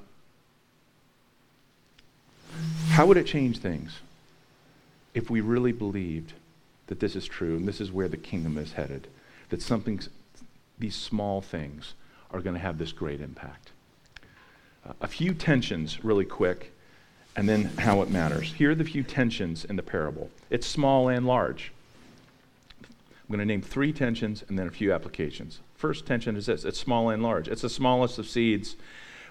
How 2.91 3.07
would 3.07 3.17
it 3.17 3.27
change 3.27 3.59
things 3.59 3.99
if 5.13 5.29
we 5.29 5.41
really 5.41 5.73
believed 5.73 6.35
that 6.87 7.01
this 7.01 7.17
is 7.17 7.27
true 7.27 7.57
and 7.57 7.67
this 7.67 7.81
is 7.81 7.91
where 7.91 8.09
the 8.09 8.17
kingdom 8.17 8.57
is 8.59 8.75
headed? 8.75 9.09
That 9.55 9.63
something, 9.63 10.01
these 10.81 10.97
small 10.97 11.41
things 11.41 11.95
are 12.33 12.41
going 12.41 12.55
to 12.55 12.61
have 12.61 12.77
this 12.77 12.91
great 12.91 13.21
impact. 13.21 13.71
Uh, 14.85 14.95
a 15.01 15.07
few 15.07 15.33
tensions, 15.33 16.05
really 16.05 16.25
quick, 16.25 16.73
and 17.37 17.49
then 17.49 17.67
how 17.79 18.03
it 18.03 18.11
matters. 18.11 18.53
Here 18.55 18.73
are 18.73 18.75
the 18.75 18.83
few 18.83 19.05
tensions 19.05 19.65
in 19.65 19.77
the 19.77 19.83
parable 19.83 20.29
it's 20.51 20.67
small 20.67 21.09
and 21.09 21.25
large. 21.25 21.71
I'm 22.83 23.29
going 23.29 23.39
to 23.39 23.45
name 23.45 23.63
three 23.63 23.93
tensions 23.93 24.43
and 24.49 24.59
then 24.59 24.67
a 24.67 24.73
few 24.73 24.93
applications. 24.93 25.61
First 25.77 26.05
tension 26.05 26.35
is 26.37 26.47
this 26.47 26.65
it's 26.65 26.81
small 26.81 27.11
and 27.11 27.23
large. 27.23 27.47
It's 27.47 27.63
the 27.63 27.71
smallest 27.71 28.19
of 28.19 28.27
seeds. 28.27 28.75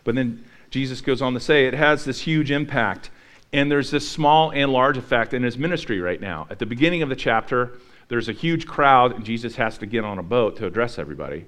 But 0.05 0.15
then 0.15 0.45
Jesus 0.69 1.01
goes 1.01 1.21
on 1.21 1.33
to 1.33 1.41
say 1.41 1.65
it 1.65 1.73
has 1.73 2.05
this 2.05 2.21
huge 2.21 2.49
impact. 2.49 3.09
And 3.51 3.69
there's 3.69 3.91
this 3.91 4.09
small 4.09 4.51
and 4.51 4.71
large 4.71 4.97
effect 4.97 5.33
in 5.33 5.43
his 5.43 5.57
ministry 5.57 5.99
right 5.99 6.21
now. 6.21 6.47
At 6.49 6.59
the 6.59 6.65
beginning 6.65 7.01
of 7.01 7.09
the 7.09 7.15
chapter, 7.17 7.73
there's 8.13 8.29
a 8.29 8.31
huge 8.31 8.67
crowd, 8.67 9.15
and 9.15 9.25
Jesus 9.25 9.55
has 9.55 9.79
to 9.79 9.87
get 9.87 10.05
on 10.05 10.19
a 10.19 10.23
boat 10.23 10.55
to 10.57 10.67
address 10.67 10.99
everybody. 10.99 11.45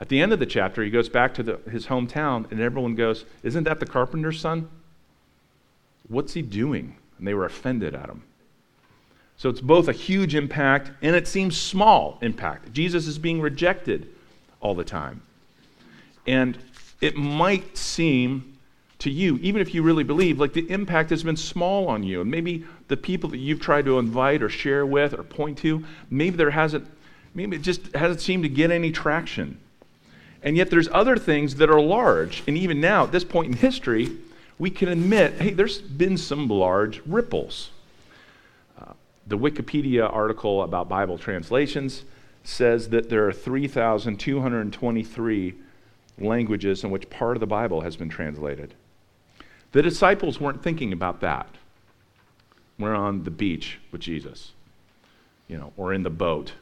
At 0.00 0.08
the 0.08 0.22
end 0.22 0.32
of 0.32 0.38
the 0.38 0.46
chapter, 0.46 0.84
he 0.84 0.88
goes 0.88 1.08
back 1.08 1.34
to 1.34 1.42
the, 1.42 1.58
his 1.68 1.88
hometown, 1.88 2.48
and 2.52 2.60
everyone 2.60 2.94
goes, 2.94 3.24
Isn't 3.42 3.64
that 3.64 3.80
the 3.80 3.86
carpenter's 3.86 4.40
son? 4.40 4.68
What's 6.06 6.34
he 6.34 6.42
doing? 6.42 6.94
And 7.18 7.26
they 7.26 7.34
were 7.34 7.44
offended 7.44 7.96
at 7.96 8.08
him. 8.08 8.22
So 9.36 9.48
it's 9.48 9.60
both 9.60 9.88
a 9.88 9.92
huge 9.92 10.36
impact 10.36 10.92
and 11.02 11.16
it 11.16 11.26
seems 11.26 11.60
small 11.60 12.18
impact. 12.22 12.72
Jesus 12.72 13.08
is 13.08 13.18
being 13.18 13.40
rejected 13.40 14.08
all 14.60 14.76
the 14.76 14.84
time. 14.84 15.22
And 16.24 16.56
it 17.00 17.16
might 17.16 17.76
seem 17.76 18.55
to 18.98 19.10
you, 19.10 19.38
even 19.42 19.60
if 19.60 19.74
you 19.74 19.82
really 19.82 20.04
believe, 20.04 20.40
like 20.40 20.54
the 20.54 20.70
impact 20.70 21.10
has 21.10 21.22
been 21.22 21.36
small 21.36 21.88
on 21.88 22.02
you. 22.02 22.22
And 22.22 22.30
maybe 22.30 22.64
the 22.88 22.96
people 22.96 23.28
that 23.30 23.38
you've 23.38 23.60
tried 23.60 23.84
to 23.84 23.98
invite 23.98 24.42
or 24.42 24.48
share 24.48 24.86
with 24.86 25.12
or 25.12 25.22
point 25.22 25.58
to, 25.58 25.84
maybe 26.08 26.36
there 26.36 26.50
hasn't, 26.50 26.86
maybe 27.34 27.56
it 27.56 27.62
just 27.62 27.94
hasn't 27.94 28.20
seemed 28.20 28.44
to 28.44 28.48
get 28.48 28.70
any 28.70 28.90
traction. 28.90 29.58
And 30.42 30.56
yet 30.56 30.70
there's 30.70 30.88
other 30.92 31.16
things 31.16 31.56
that 31.56 31.68
are 31.70 31.80
large. 31.80 32.42
And 32.46 32.56
even 32.56 32.80
now, 32.80 33.04
at 33.04 33.12
this 33.12 33.24
point 33.24 33.48
in 33.48 33.52
history, 33.54 34.16
we 34.58 34.70
can 34.70 34.88
admit, 34.88 35.34
hey, 35.34 35.50
there's 35.50 35.76
been 35.78 36.16
some 36.16 36.48
large 36.48 37.02
ripples. 37.04 37.68
Uh, 38.80 38.94
the 39.26 39.36
Wikipedia 39.36 40.10
article 40.10 40.62
about 40.62 40.88
Bible 40.88 41.18
translations 41.18 42.04
says 42.44 42.88
that 42.90 43.10
there 43.10 43.26
are 43.26 43.32
3,223 43.32 45.54
languages 46.18 46.84
in 46.84 46.90
which 46.90 47.10
part 47.10 47.36
of 47.36 47.40
the 47.40 47.46
Bible 47.46 47.82
has 47.82 47.96
been 47.96 48.08
translated. 48.08 48.72
The 49.76 49.82
disciples 49.82 50.40
weren't 50.40 50.62
thinking 50.62 50.94
about 50.94 51.20
that. 51.20 51.46
We're 52.78 52.94
on 52.94 53.24
the 53.24 53.30
beach 53.30 53.78
with 53.92 54.00
Jesus, 54.00 54.52
you 55.48 55.58
know, 55.58 55.74
or 55.76 55.92
in 55.92 56.02
the 56.02 56.08
boat. 56.08 56.54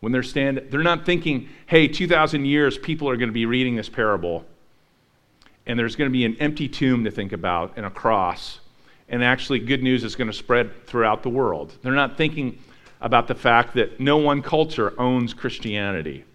When 0.00 0.12
they're 0.12 0.22
standing, 0.22 0.68
they're 0.68 0.82
not 0.82 1.06
thinking, 1.06 1.48
hey, 1.64 1.88
2,000 1.88 2.44
years, 2.44 2.76
people 2.76 3.08
are 3.08 3.16
going 3.16 3.30
to 3.30 3.32
be 3.32 3.46
reading 3.46 3.76
this 3.76 3.88
parable, 3.88 4.44
and 5.64 5.78
there's 5.78 5.96
going 5.96 6.10
to 6.10 6.12
be 6.12 6.26
an 6.26 6.36
empty 6.38 6.68
tomb 6.68 7.02
to 7.04 7.10
think 7.10 7.32
about 7.32 7.72
and 7.76 7.86
a 7.86 7.90
cross, 7.90 8.60
and 9.08 9.24
actually 9.24 9.60
good 9.60 9.82
news 9.82 10.04
is 10.04 10.14
going 10.14 10.30
to 10.30 10.36
spread 10.36 10.86
throughout 10.86 11.22
the 11.22 11.30
world. 11.30 11.72
They're 11.80 11.92
not 11.92 12.18
thinking 12.18 12.58
about 13.00 13.26
the 13.26 13.34
fact 13.34 13.72
that 13.76 14.00
no 14.00 14.18
one 14.18 14.42
culture 14.42 14.92
owns 15.00 15.32
Christianity. 15.32 16.26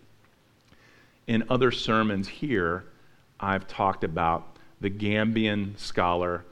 In 1.27 1.43
other 1.51 1.69
sermons 1.69 2.27
here, 2.27 2.83
I've 3.39 3.67
talked 3.67 4.03
about 4.03 4.56
the 4.81 4.89
Gambian 4.89 5.77
scholar 5.77 6.43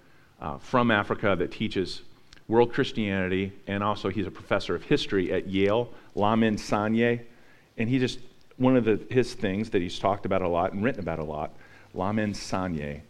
uh, 0.41 0.57
from 0.57 0.91
Africa 0.91 1.35
that 1.37 1.51
teaches 1.51 2.01
world 2.47 2.71
Christianity, 2.73 3.51
and 3.67 3.83
also 3.83 4.09
he's 4.09 4.27
a 4.27 4.31
professor 4.31 4.75
of 4.75 4.83
history 4.83 5.31
at 5.31 5.47
Yale, 5.47 5.89
Lamin 6.13 6.57
Sanneh. 6.57 7.21
And 7.77 7.89
he 7.89 7.99
just, 7.99 8.19
one 8.57 8.77
of 8.77 8.85
the, 8.85 8.99
his 9.09 9.33
things 9.33 9.69
that 9.71 9.81
he's 9.81 9.99
talked 9.99 10.25
about 10.25 10.41
a 10.41 10.47
lot 10.47 10.73
and 10.73 10.83
written 10.83 11.01
about 11.01 11.19
a 11.19 11.23
lot, 11.23 11.53
Lamin 11.93 12.33
Sanneh, 12.33 13.01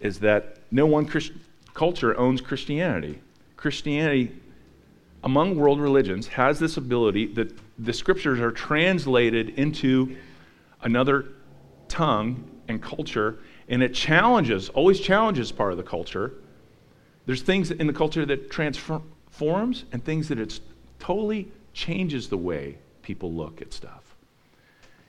is 0.00 0.20
that 0.20 0.58
no 0.70 0.86
one 0.86 1.06
Christ- 1.06 1.32
culture 1.74 2.16
owns 2.16 2.40
Christianity. 2.40 3.20
Christianity, 3.56 4.32
among 5.24 5.56
world 5.56 5.80
religions, 5.80 6.28
has 6.28 6.58
this 6.58 6.76
ability 6.76 7.26
that 7.34 7.52
the 7.78 7.92
scriptures 7.92 8.40
are 8.40 8.52
translated 8.52 9.50
into 9.50 10.16
another 10.82 11.26
tongue 11.88 12.48
and 12.68 12.82
culture 12.82 13.38
and 13.68 13.82
it 13.82 13.94
challenges, 13.94 14.68
always 14.70 15.00
challenges 15.00 15.52
part 15.52 15.72
of 15.72 15.78
the 15.78 15.84
culture. 15.84 16.32
There's 17.26 17.42
things 17.42 17.70
in 17.70 17.86
the 17.86 17.92
culture 17.92 18.24
that 18.24 18.50
transforms 18.50 19.84
and 19.92 20.04
things 20.04 20.28
that 20.28 20.38
it 20.38 20.60
totally 20.98 21.50
changes 21.72 22.28
the 22.28 22.38
way 22.38 22.78
people 23.02 23.32
look 23.32 23.60
at 23.60 23.72
stuff. 23.72 24.14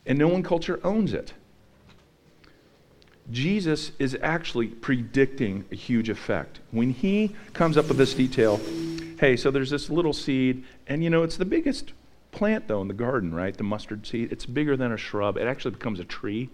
And 0.06 0.18
no 0.18 0.28
one 0.28 0.44
culture 0.44 0.80
owns 0.84 1.14
it. 1.14 1.34
Jesus 3.30 3.92
is 4.00 4.18
actually 4.22 4.68
predicting 4.68 5.66
a 5.72 5.76
huge 5.76 6.10
effect. 6.10 6.62
When 6.72 6.92
he 6.92 7.36
comes 7.54 7.78
up 7.78 7.90
with 7.90 7.98
this 7.98 8.14
detail, 8.14 8.60
hey, 9.20 9.36
so 9.36 9.52
there's 9.52 9.70
this 9.70 9.90
little 9.90 10.14
seed, 10.14 10.64
and 10.88 11.04
you 11.04 11.10
know, 11.10 11.24
it's 11.24 11.38
the 11.38 11.46
biggest 11.46 11.92
plant, 12.32 12.68
though, 12.68 12.82
in 12.82 12.88
the 12.88 12.94
garden, 12.94 13.34
right? 13.34 13.56
The 13.56 13.64
mustard 13.64 14.08
seed. 14.08 14.32
It's 14.32 14.46
bigger 14.46 14.78
than 14.78 14.92
a 14.92 14.98
shrub. 14.98 15.38
It 15.38 15.46
actually 15.48 15.72
becomes 15.72 16.00
a 16.00 16.06
tree. 16.06 16.50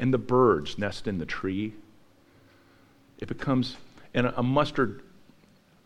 And 0.00 0.12
the 0.12 0.18
birds 0.18 0.78
nest 0.78 1.06
in 1.06 1.18
the 1.18 1.26
tree. 1.26 1.74
If 3.18 3.30
it 3.30 3.38
becomes, 3.38 3.76
and 4.14 4.26
a, 4.26 4.40
a 4.40 4.42
mustard 4.42 5.02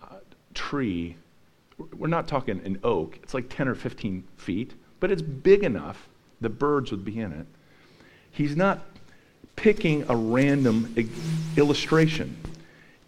uh, 0.02 0.16
tree, 0.54 1.16
we're 1.96 2.08
not 2.08 2.26
talking 2.28 2.60
an 2.64 2.78
oak, 2.82 3.18
it's 3.22 3.34
like 3.34 3.48
10 3.48 3.68
or 3.68 3.74
15 3.74 4.24
feet, 4.36 4.72
but 5.00 5.10
it's 5.10 5.20
big 5.20 5.64
enough 5.64 6.08
the 6.40 6.48
birds 6.48 6.90
would 6.90 7.04
be 7.04 7.18
in 7.18 7.32
it. 7.32 7.46
He's 8.30 8.56
not 8.56 8.86
picking 9.56 10.04
a 10.08 10.16
random 10.16 10.94
illustration. 11.56 12.36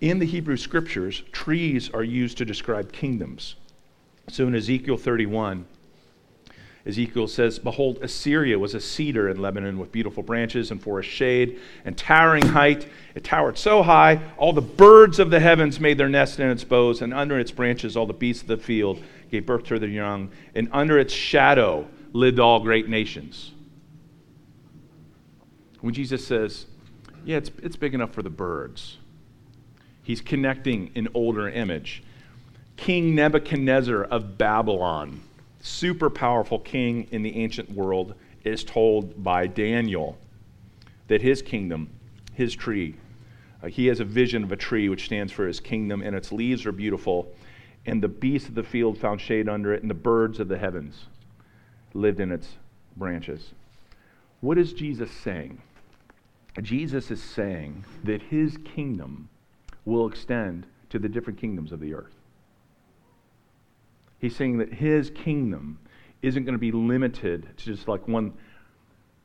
In 0.01 0.19
the 0.19 0.27
Hebrew 0.27 0.57
scriptures, 0.57 1.23
trees 1.33 1.91
are 1.91 2.03
used 2.05 2.39
to 2.39 2.45
describe 2.45 2.93
kingdoms. 2.93 3.57
So 4.29 4.47
in 4.47 4.55
Ezekiel 4.55 4.97
31, 4.97 5.67
Ezekiel 6.87 7.27
says, 7.27 7.59
Behold, 7.59 7.99
Assyria 8.01 8.59
was 8.59 8.75
a 8.75 8.81
cedar 8.81 9.29
in 9.29 9.43
Lebanon 9.43 9.79
with 9.79 9.91
beautiful 9.91 10.23
branches 10.23 10.71
and 10.71 10.81
for 10.81 11.01
a 11.01 11.03
shade 11.03 11.59
and 11.85 11.99
towering 11.99 12.47
height. 12.47 12.87
It 13.17 13.25
towered 13.25 13.59
so 13.59 13.83
high, 13.83 14.21
all 14.37 14.53
the 14.53 14.61
birds 14.61 15.19
of 15.19 15.31
the 15.31 15.41
heavens 15.41 15.81
made 15.81 15.99
their 15.99 16.09
nest 16.09 16.39
in 16.39 16.49
its 16.49 16.63
boughs, 16.63 17.03
and 17.03 17.13
under 17.13 17.41
its 17.41 17.51
branches 17.51 17.97
all 17.97 18.07
the 18.07 18.13
beasts 18.13 18.43
of 18.43 18.49
the 18.49 18.57
field 18.57 19.03
gave 19.33 19.47
birth 19.47 19.65
to 19.65 19.79
their 19.81 19.89
young, 19.89 20.31
and 20.55 20.69
under 20.73 20.97
its 20.99 21.13
shadow 21.13 21.89
lived 22.13 22.39
all 22.39 22.61
great 22.61 22.89
nations. 22.89 23.51
When 25.81 25.93
Jesus 25.93 26.25
says, 26.25 26.67
Yeah, 27.25 27.39
it's, 27.39 27.51
it's 27.63 27.77
big 27.77 27.95
enough 27.95 28.13
for 28.13 28.23
the 28.23 28.31
birds, 28.31 28.99
he's 30.05 30.21
connecting 30.21 30.93
an 30.95 31.09
older 31.15 31.49
image. 31.49 32.05
King 32.77 33.15
Nebuchadnezzar 33.15 34.05
of 34.05 34.39
Babylon 34.39 35.23
super 35.67 36.09
powerful 36.09 36.59
king 36.59 37.09
in 37.11 37.23
the 37.23 37.37
ancient 37.37 37.71
world, 37.71 38.15
is 38.45 38.63
told 38.63 39.23
by 39.23 39.47
Daniel 39.47 40.17
that 41.09 41.21
his 41.21 41.43
kingdom, 41.43 41.91
his 42.33 42.55
tree, 42.55 42.95
uh, 43.63 43.67
he 43.67 43.87
has 43.87 43.99
a 43.99 44.05
vision 44.05 44.45
of 44.45 44.53
a 44.53 44.57
tree 44.57 44.89
which 44.89 45.07
stands 45.07 45.33
for 45.33 45.47
his 45.47 45.59
kingdom, 45.59 46.03
and 46.03 46.15
its 46.15 46.31
leaves 46.31 46.65
are 46.67 46.73
beautiful, 46.73 47.35
and 47.85 48.03
the 48.03 48.09
beasts 48.09 48.49
of 48.49 48.55
the 48.55 48.63
field 48.63 48.97
found 48.97 49.21
shade 49.21 49.49
under 49.49 49.73
it, 49.73 49.83
and 49.83 49.91
the 49.91 49.95
birds 49.95 50.39
of 50.39 50.49
the 50.49 50.59
heavens 50.59 51.07
lived 51.95 52.21
in 52.21 52.31
its 52.31 52.49
branches. 52.97 53.53
What 54.41 54.59
is 54.59 54.73
Jesus 54.73 55.11
saying? 55.11 55.61
Jesus 56.63 57.11
is 57.11 57.23
saying 57.23 57.85
that 58.05 58.23
his 58.23 58.57
kingdom 58.59 59.29
will 59.85 60.07
extend 60.07 60.67
to 60.91 60.99
the 60.99 61.09
different 61.09 61.39
kingdoms 61.39 61.73
of 61.73 61.81
the 61.81 61.95
earth. 61.95 62.16
He's 64.19 64.35
saying 64.35 64.59
that 64.59 64.73
his 64.73 65.11
kingdom 65.11 65.79
isn't 66.23 66.45
going 66.45 66.55
to 66.55 66.59
be 66.59 66.73
limited 66.73 67.49
to 67.57 67.65
just 67.65 67.89
like 67.89 68.09
one 68.09 68.33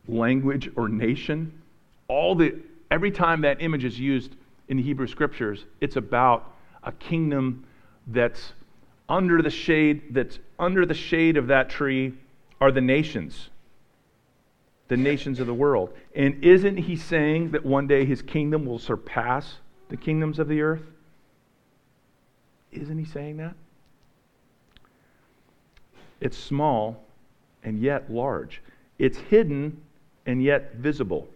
language 0.08 0.70
or 0.76 0.90
nation. 0.90 1.62
All 2.08 2.36
the 2.36 2.60
every 2.90 3.12
time 3.12 3.42
that 3.42 3.62
image 3.62 3.86
is 3.86 4.00
used 4.00 4.36
in 4.68 4.78
the 4.78 4.84
Hebrew 4.84 5.08
scriptures, 5.08 5.66
it's 5.80 5.96
about 5.96 6.54
a 6.84 6.92
kingdom 6.92 7.66
that's 8.08 8.54
under 9.08 9.42
the 9.42 9.50
shade 9.50 10.14
that's 10.14 10.40
under 10.60 10.86
the 10.86 10.94
shade 10.94 11.38
of 11.38 11.48
that 11.48 11.70
tree 11.70 12.14
are 12.60 12.72
the 12.72 12.82
nations. 12.82 13.50
The 14.88 14.98
nations 14.98 15.40
of 15.40 15.48
the 15.48 15.54
world. 15.54 15.94
And 16.16 16.44
isn't 16.44 16.78
he 16.78 16.98
saying 16.98 17.52
that 17.52 17.66
one 17.66 17.88
day 17.88 18.04
his 18.04 18.22
kingdom 18.22 18.66
will 18.66 18.80
surpass 18.80 19.56
the 19.88 19.96
kingdoms 19.96 20.38
of 20.38 20.50
the 20.50 20.62
earth? 20.62 20.84
Isn't 22.72 22.98
he 22.98 23.06
saying 23.06 23.38
that? 23.38 23.56
It's 26.22 26.38
small 26.38 27.04
and 27.64 27.80
yet 27.80 28.12
large. 28.12 28.62
It's 29.00 29.18
hidden 29.18 29.82
and 30.26 30.42
yet 30.42 30.76
visible. 30.76 31.28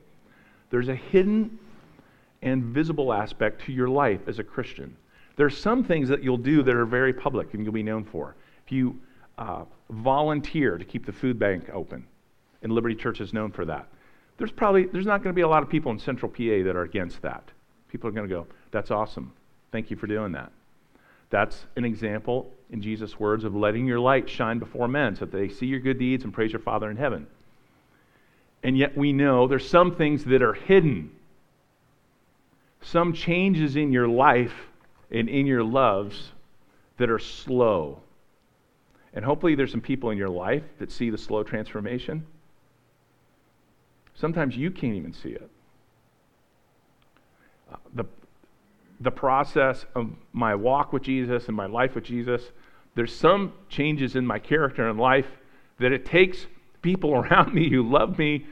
There's 0.69 0.87
a 0.87 0.95
hidden 0.95 1.59
and 2.41 2.63
visible 2.63 3.11
aspect 3.11 3.65
to 3.65 3.73
your 3.73 3.89
life 3.89 4.21
as 4.27 4.39
a 4.39 4.43
Christian. 4.43 4.95
There's 5.35 5.57
some 5.57 5.83
things 5.83 6.07
that 6.09 6.23
you'll 6.23 6.37
do 6.37 6.63
that 6.63 6.75
are 6.75 6.85
very 6.85 7.11
public 7.11 7.53
and 7.53 7.63
you'll 7.63 7.73
be 7.73 7.83
known 7.83 8.05
for. 8.05 8.35
If 8.65 8.71
you 8.71 8.99
uh, 9.37 9.65
volunteer 9.89 10.77
to 10.77 10.85
keep 10.85 11.05
the 11.05 11.11
food 11.11 11.37
bank 11.37 11.69
open, 11.73 12.05
and 12.61 12.71
Liberty 12.71 12.95
Church 12.95 13.21
is 13.21 13.33
known 13.33 13.51
for 13.51 13.65
that, 13.65 13.87
there's 14.37 14.51
probably 14.51 14.85
there's 14.85 15.05
not 15.05 15.23
going 15.23 15.33
to 15.33 15.35
be 15.35 15.41
a 15.41 15.47
lot 15.47 15.63
of 15.63 15.69
people 15.69 15.91
in 15.91 15.99
Central 15.99 16.31
PA 16.31 16.63
that 16.63 16.75
are 16.75 16.83
against 16.83 17.21
that. 17.21 17.43
People 17.89 18.09
are 18.09 18.13
going 18.13 18.27
to 18.27 18.33
go, 18.33 18.47
"That's 18.71 18.91
awesome. 18.91 19.33
Thank 19.71 19.91
you 19.91 19.97
for 19.97 20.07
doing 20.07 20.31
that." 20.33 20.51
That's 21.29 21.65
an 21.75 21.85
example, 21.85 22.51
in 22.69 22.81
Jesus' 22.81 23.19
words, 23.19 23.43
of 23.43 23.55
letting 23.55 23.85
your 23.85 23.99
light 23.99 24.29
shine 24.29 24.59
before 24.59 24.87
men 24.87 25.15
so 25.15 25.25
that 25.25 25.37
they 25.37 25.49
see 25.49 25.65
your 25.65 25.79
good 25.79 25.99
deeds 25.99 26.23
and 26.23 26.33
praise 26.33 26.51
your 26.51 26.61
Father 26.61 26.89
in 26.89 26.97
heaven. 26.97 27.27
And 28.63 28.77
yet 28.77 28.97
we 28.97 29.13
know 29.13 29.47
there's 29.47 29.67
some 29.67 29.95
things 29.95 30.23
that 30.25 30.41
are 30.41 30.53
hidden. 30.53 31.11
Some 32.81 33.13
changes 33.13 33.75
in 33.75 33.91
your 33.91 34.07
life 34.07 34.53
and 35.11 35.29
in 35.29 35.45
your 35.45 35.63
loves 35.63 36.31
that 36.97 37.09
are 37.09 37.19
slow. 37.19 37.99
And 39.13 39.23
hopefully 39.23 39.55
there's 39.55 39.71
some 39.71 39.81
people 39.81 40.09
in 40.09 40.17
your 40.17 40.29
life 40.29 40.63
that 40.79 40.91
see 40.91 41.09
the 41.09 41.17
slow 41.17 41.43
transformation. 41.43 42.25
Sometimes 44.13 44.55
you 44.55 44.71
can't 44.71 44.95
even 44.95 45.13
see 45.13 45.29
it. 45.29 45.49
Uh, 47.71 47.77
the, 47.93 48.05
the 49.05 49.11
process 49.11 49.85
of 49.95 50.09
my 50.33 50.53
walk 50.55 50.91
with 50.91 51.03
Jesus 51.03 51.47
and 51.47 51.55
my 51.55 51.67
life 51.67 51.95
with 51.95 52.03
Jesus, 52.03 52.51
there's 52.95 53.15
some 53.15 53.53
changes 53.69 54.15
in 54.15 54.25
my 54.25 54.39
character 54.39 54.89
and 54.89 54.99
life 54.99 55.27
that 55.79 55.91
it 55.91 56.05
takes 56.05 56.47
people 56.81 57.13
around 57.15 57.53
me 57.53 57.69
who 57.69 57.89
love 57.89 58.17
me 58.17 58.45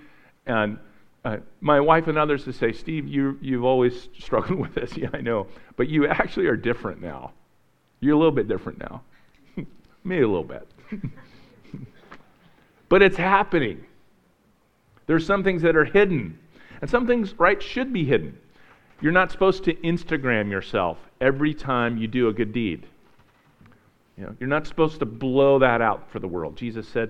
and 0.45 0.77
uh, 1.25 1.37
my 1.61 1.79
wife 1.79 2.07
and 2.07 2.17
others 2.17 2.43
to 2.43 2.51
say, 2.51 2.73
Steve, 2.73 3.07
you, 3.07 3.37
you've 3.41 3.63
always 3.63 4.09
struggled 4.19 4.59
with 4.61 4.75
this. 4.75 4.97
Yeah, 4.97 5.09
I 5.13 5.21
know. 5.21 5.47
But 5.77 5.87
you 5.89 6.07
actually 6.07 6.47
are 6.47 6.57
different 6.57 7.01
now. 7.01 7.31
You're 8.01 8.15
a 8.15 8.17
little 8.17 8.31
bit 8.31 8.47
different 8.47 8.79
now. 8.79 9.03
Maybe 10.03 10.21
a 10.21 10.27
little 10.27 10.43
bit. 10.43 10.67
but 12.89 13.01
it's 13.01 13.15
happening. 13.15 13.85
There's 15.07 15.25
some 15.25 15.43
things 15.43 15.61
that 15.61 15.77
are 15.77 15.85
hidden. 15.85 16.37
And 16.81 16.89
some 16.89 17.07
things, 17.07 17.33
right, 17.39 17.63
should 17.63 17.93
be 17.93 18.03
hidden. 18.03 18.37
You're 19.03 19.11
not 19.11 19.33
supposed 19.33 19.65
to 19.65 19.73
Instagram 19.73 20.49
yourself 20.49 20.97
every 21.19 21.53
time 21.53 21.97
you 21.97 22.07
do 22.07 22.29
a 22.29 22.33
good 22.33 22.53
deed. 22.53 22.85
You 24.17 24.23
know, 24.23 24.35
you're 24.39 24.47
not 24.47 24.65
supposed 24.65 24.99
to 24.99 25.05
blow 25.05 25.59
that 25.59 25.81
out 25.81 26.09
for 26.09 26.19
the 26.19 26.27
world. 26.29 26.55
Jesus 26.55 26.87
said, 26.87 27.09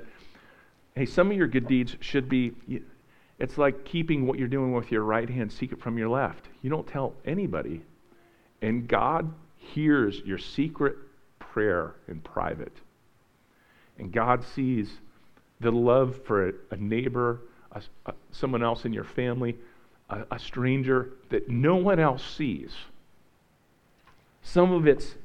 hey, 0.96 1.06
some 1.06 1.30
of 1.30 1.38
your 1.38 1.46
good 1.46 1.68
deeds 1.68 1.96
should 2.00 2.28
be, 2.28 2.54
it's 3.38 3.60
like 3.60 3.86
keeping 3.86 4.26
what 4.26 4.40
you're 4.40 4.48
doing 4.48 4.74
with 4.74 4.92
your 4.92 5.04
right 5.04 5.30
hand 5.30 5.52
secret 5.52 5.80
from 5.80 6.00
your 6.00 6.10
left. 6.10 6.48
You 6.64 6.72
don't 6.72 6.88
tell 6.88 7.14
anybody. 7.26 7.84
And 8.64 8.88
God 8.88 9.32
hears 9.58 10.20
your 10.26 10.40
secret 10.40 10.96
prayer 11.38 11.94
in 12.08 12.22
private. 12.22 12.76
And 14.00 14.12
God 14.12 14.44
sees 14.44 14.90
the 15.60 15.72
love 15.72 16.20
for 16.26 16.54
a, 16.72 16.76
neighbor, 16.76 17.42
a, 17.72 17.84
a, 18.08 18.14
someone 18.32 18.64
else 18.64 18.84
in 18.84 18.94
your 18.94 19.04
family, 19.04 19.56
a, 20.14 20.36
a 20.36 20.40
stranger 20.40 21.10
that 21.30 21.50
no 21.50 21.76
one 21.76 22.00
else 22.00 22.24
sees. 22.24 22.72
Some 24.42 24.72
of 24.72 24.88
it's 24.88 25.16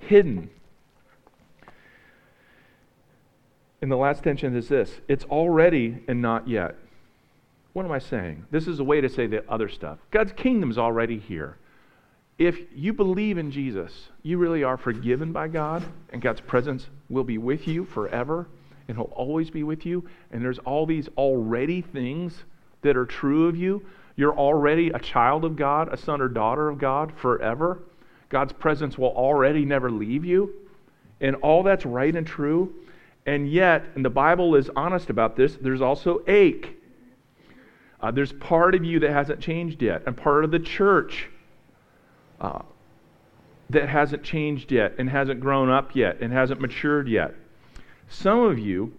hidden. 0.00 0.50
And 3.80 3.92
the 3.92 3.96
last 3.96 4.24
tension 4.24 4.56
is 4.56 4.68
this 4.68 5.00
it's 5.08 5.24
already 5.24 6.02
and 6.08 6.20
not 6.20 6.48
yet. 6.48 6.76
What 7.74 7.84
am 7.84 7.92
I 7.92 7.98
saying? 7.98 8.46
This 8.50 8.68
is 8.68 8.78
a 8.78 8.84
way 8.84 9.00
to 9.00 9.08
say 9.08 9.26
the 9.26 9.48
other 9.50 9.68
stuff. 9.68 9.98
God's 10.10 10.32
kingdom's 10.32 10.78
already 10.78 11.18
here. 11.18 11.58
If 12.38 12.58
you 12.74 12.92
believe 12.92 13.36
in 13.38 13.50
Jesus, 13.50 14.08
you 14.22 14.38
really 14.38 14.64
are 14.64 14.76
forgiven 14.76 15.32
by 15.32 15.48
God, 15.48 15.84
and 16.12 16.20
God's 16.22 16.40
presence 16.40 16.88
will 17.08 17.22
be 17.24 17.38
with 17.38 17.68
you 17.68 17.84
forever, 17.84 18.48
and 18.88 18.96
He'll 18.96 19.12
always 19.14 19.50
be 19.50 19.62
with 19.62 19.86
you. 19.86 20.08
And 20.30 20.42
there's 20.42 20.58
all 20.60 20.86
these 20.86 21.08
already 21.16 21.80
things 21.80 22.44
that 22.82 22.96
are 22.96 23.06
true 23.06 23.48
of 23.48 23.56
you 23.56 23.84
you're 24.16 24.36
already 24.36 24.90
a 24.90 24.98
child 24.98 25.44
of 25.44 25.56
God, 25.56 25.92
a 25.92 25.96
son 25.96 26.20
or 26.20 26.28
daughter 26.28 26.68
of 26.68 26.78
God 26.78 27.12
forever. 27.16 27.80
God's 28.28 28.52
presence 28.52 28.96
will 28.96 29.12
already 29.12 29.64
never 29.64 29.90
leave 29.90 30.24
you. 30.24 30.52
And 31.20 31.36
all 31.36 31.62
that's 31.62 31.84
right 31.84 32.14
and 32.14 32.26
true. 32.26 32.74
And 33.26 33.50
yet, 33.50 33.84
and 33.94 34.04
the 34.04 34.10
Bible 34.10 34.54
is 34.54 34.70
honest 34.76 35.10
about 35.10 35.36
this, 35.36 35.56
there's 35.60 35.80
also 35.80 36.22
ache. 36.26 36.76
Uh, 38.00 38.10
there's 38.10 38.32
part 38.32 38.74
of 38.74 38.84
you 38.84 39.00
that 39.00 39.10
hasn't 39.10 39.40
changed 39.40 39.80
yet, 39.80 40.02
and 40.06 40.14
part 40.14 40.44
of 40.44 40.50
the 40.50 40.58
church 40.58 41.28
uh, 42.40 42.60
that 43.70 43.88
hasn't 43.88 44.22
changed 44.22 44.70
yet, 44.70 44.94
and 44.98 45.08
hasn't 45.08 45.40
grown 45.40 45.70
up 45.70 45.96
yet, 45.96 46.20
and 46.20 46.30
hasn't 46.30 46.60
matured 46.60 47.08
yet. 47.08 47.34
Some 48.08 48.40
of 48.40 48.58
you, 48.58 48.92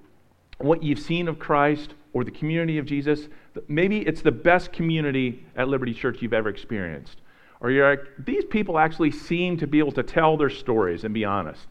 what 0.57 0.83
you've 0.83 0.99
seen 0.99 1.27
of 1.27 1.39
Christ 1.39 1.93
or 2.13 2.23
the 2.23 2.31
community 2.31 2.77
of 2.77 2.85
Jesus, 2.85 3.27
maybe 3.67 3.99
it's 3.99 4.21
the 4.21 4.31
best 4.31 4.71
community 4.71 5.45
at 5.55 5.67
Liberty 5.67 5.93
Church 5.93 6.21
you've 6.21 6.33
ever 6.33 6.49
experienced. 6.49 7.21
Or 7.61 7.71
you're 7.71 7.89
like, 7.89 8.05
these 8.19 8.45
people 8.45 8.77
actually 8.77 9.11
seem 9.11 9.57
to 9.57 9.67
be 9.67 9.79
able 9.79 9.91
to 9.93 10.03
tell 10.03 10.37
their 10.37 10.49
stories 10.49 11.03
and 11.03 11.13
be 11.13 11.25
honest. 11.25 11.67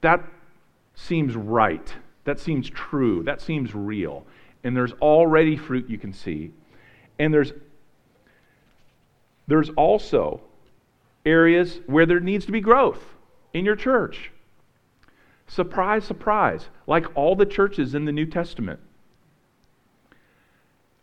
That 0.00 0.22
seems 0.94 1.36
right. 1.36 1.94
That 2.24 2.38
seems 2.38 2.68
true. 2.68 3.22
That 3.22 3.40
seems 3.40 3.74
real. 3.74 4.26
And 4.64 4.76
there's 4.76 4.92
already 4.94 5.56
fruit 5.56 5.88
you 5.88 5.98
can 5.98 6.12
see. 6.12 6.52
And 7.18 7.32
there's, 7.32 7.52
there's 9.46 9.70
also 9.70 10.40
areas 11.24 11.80
where 11.86 12.06
there 12.06 12.20
needs 12.20 12.46
to 12.46 12.52
be 12.52 12.60
growth 12.60 13.02
in 13.54 13.64
your 13.64 13.76
church. 13.76 14.30
Surprise, 15.46 16.04
surprise. 16.04 16.68
Like 16.86 17.06
all 17.14 17.36
the 17.36 17.46
churches 17.46 17.94
in 17.94 18.04
the 18.04 18.12
New 18.12 18.26
Testament. 18.26 18.80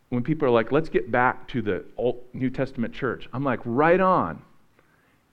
When 0.09 0.23
people 0.23 0.47
are 0.47 0.51
like, 0.51 0.71
let's 0.71 0.89
get 0.89 1.11
back 1.11 1.47
to 1.49 1.61
the 1.61 1.85
Old 1.95 2.23
New 2.33 2.49
Testament 2.49 2.93
church, 2.93 3.29
I'm 3.31 3.43
like, 3.43 3.59
right 3.63 3.99
on. 3.99 4.41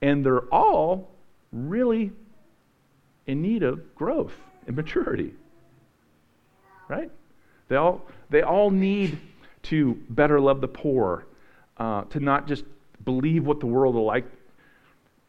And 0.03 0.25
they're 0.25 0.45
all 0.53 1.11
really 1.51 2.12
in 3.27 3.40
need 3.40 3.62
of 3.62 3.95
growth 3.95 4.35
and 4.66 4.77
maturity. 4.77 5.33
Right? 6.88 7.11
They 7.69 7.77
all, 7.77 8.03
they 8.31 8.42
all 8.42 8.71
need 8.71 9.19
to 9.64 9.95
better 10.11 10.40
love 10.40 10.61
the 10.61 10.69
poor, 10.69 11.27
uh, 11.79 12.03
to 12.05 12.21
not 12.21 12.47
just 12.47 12.64
believe 13.05 13.45
what 13.45 13.61
the 13.61 13.66
world 13.66 13.97
like 13.97 14.27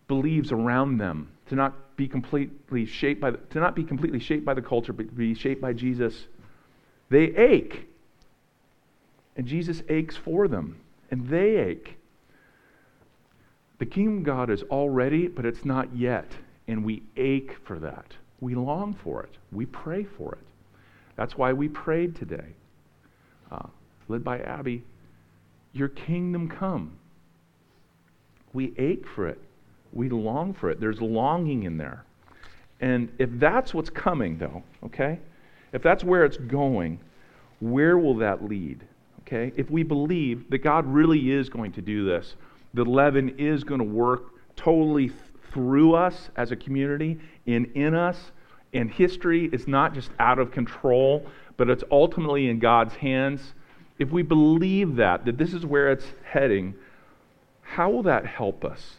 believes 0.08 0.52
around 0.52 0.98
them, 0.98 1.30
to 1.48 1.56
not 1.56 1.74
be 1.98 2.08
completely 2.08 2.86
shaped 2.86 3.20
by 3.20 3.32
the, 3.32 3.38
to 3.50 3.60
not 3.60 3.76
be 3.76 3.84
completely 3.84 4.20
shaped 4.20 4.46
by 4.46 4.54
the 4.54 4.62
culture, 4.62 4.94
but 4.94 5.18
be 5.18 5.34
shaped 5.34 5.60
by 5.60 5.74
Jesus. 5.74 6.28
They 7.10 7.36
ache. 7.36 7.88
And 9.36 9.46
Jesus 9.46 9.82
aches 9.90 10.16
for 10.16 10.48
them. 10.48 10.80
And 11.12 11.28
they 11.28 11.58
ache. 11.58 11.98
The 13.80 13.86
kingdom 13.86 14.20
of 14.20 14.24
God 14.24 14.50
is 14.50 14.64
already, 14.64 15.28
but 15.28 15.46
it's 15.46 15.66
not 15.66 15.96
yet. 15.96 16.32
And 16.68 16.86
we 16.86 17.04
ache 17.18 17.56
for 17.66 17.80
that. 17.80 18.14
We 18.40 18.56
long 18.56 18.96
for 19.04 19.24
it. 19.24 19.36
We 19.52 19.66
pray 19.66 20.04
for 20.04 20.34
it. 20.34 20.46
That's 21.16 21.36
why 21.36 21.54
we 21.54 21.68
prayed 21.68 22.16
today, 22.16 22.56
uh, 23.52 23.68
led 24.08 24.24
by 24.24 24.40
Abby. 24.40 24.84
Your 25.74 25.90
kingdom 25.90 26.48
come. 26.48 26.98
We 28.54 28.74
ache 28.78 29.06
for 29.16 29.28
it. 29.28 29.42
We 29.94 30.10
long 30.10 30.54
for 30.54 30.70
it. 30.70 30.80
There's 30.80 31.02
longing 31.02 31.64
in 31.64 31.78
there. 31.78 32.04
And 32.80 33.10
if 33.18 33.30
that's 33.34 33.74
what's 33.74 33.90
coming, 33.90 34.38
though, 34.38 34.64
okay, 34.86 35.20
if 35.74 35.82
that's 35.82 36.04
where 36.04 36.26
it's 36.26 36.38
going, 36.38 37.00
where 37.60 37.98
will 37.98 38.16
that 38.18 38.44
lead? 38.44 38.84
Okay, 39.22 39.52
if 39.58 39.70
we 39.70 39.84
believe 39.84 40.50
that 40.52 40.60
God 40.60 40.86
really 40.86 41.32
is 41.32 41.50
going 41.50 41.74
to 41.74 41.82
do 41.82 42.06
this, 42.06 42.36
the 42.74 42.86
leaven 42.86 43.36
is 43.38 43.64
going 43.64 43.80
to 43.80 43.86
work 43.86 44.56
totally 44.56 45.10
th- 45.10 45.20
through 45.52 45.96
us 45.96 46.30
as 46.38 46.52
a 46.52 46.56
community 46.56 47.20
and 47.46 47.66
in 47.76 47.94
us, 47.94 48.32
and 48.74 48.92
history 48.92 49.50
is 49.52 49.68
not 49.68 49.94
just 49.94 50.12
out 50.20 50.40
of 50.40 50.52
control, 50.52 51.26
but 51.58 51.70
it's 51.70 51.84
ultimately 51.92 52.50
in 52.50 52.60
God's 52.60 52.96
hands. 52.96 53.54
If 53.98 54.12
we 54.12 54.22
believe 54.22 54.96
that, 54.98 55.26
that 55.26 55.38
this 55.38 55.54
is 55.54 55.66
where 55.66 55.92
it's 55.92 56.06
heading, 56.24 56.76
how 57.62 57.90
will 57.90 58.04
that 58.04 58.26
help 58.26 58.64
us? 58.64 58.98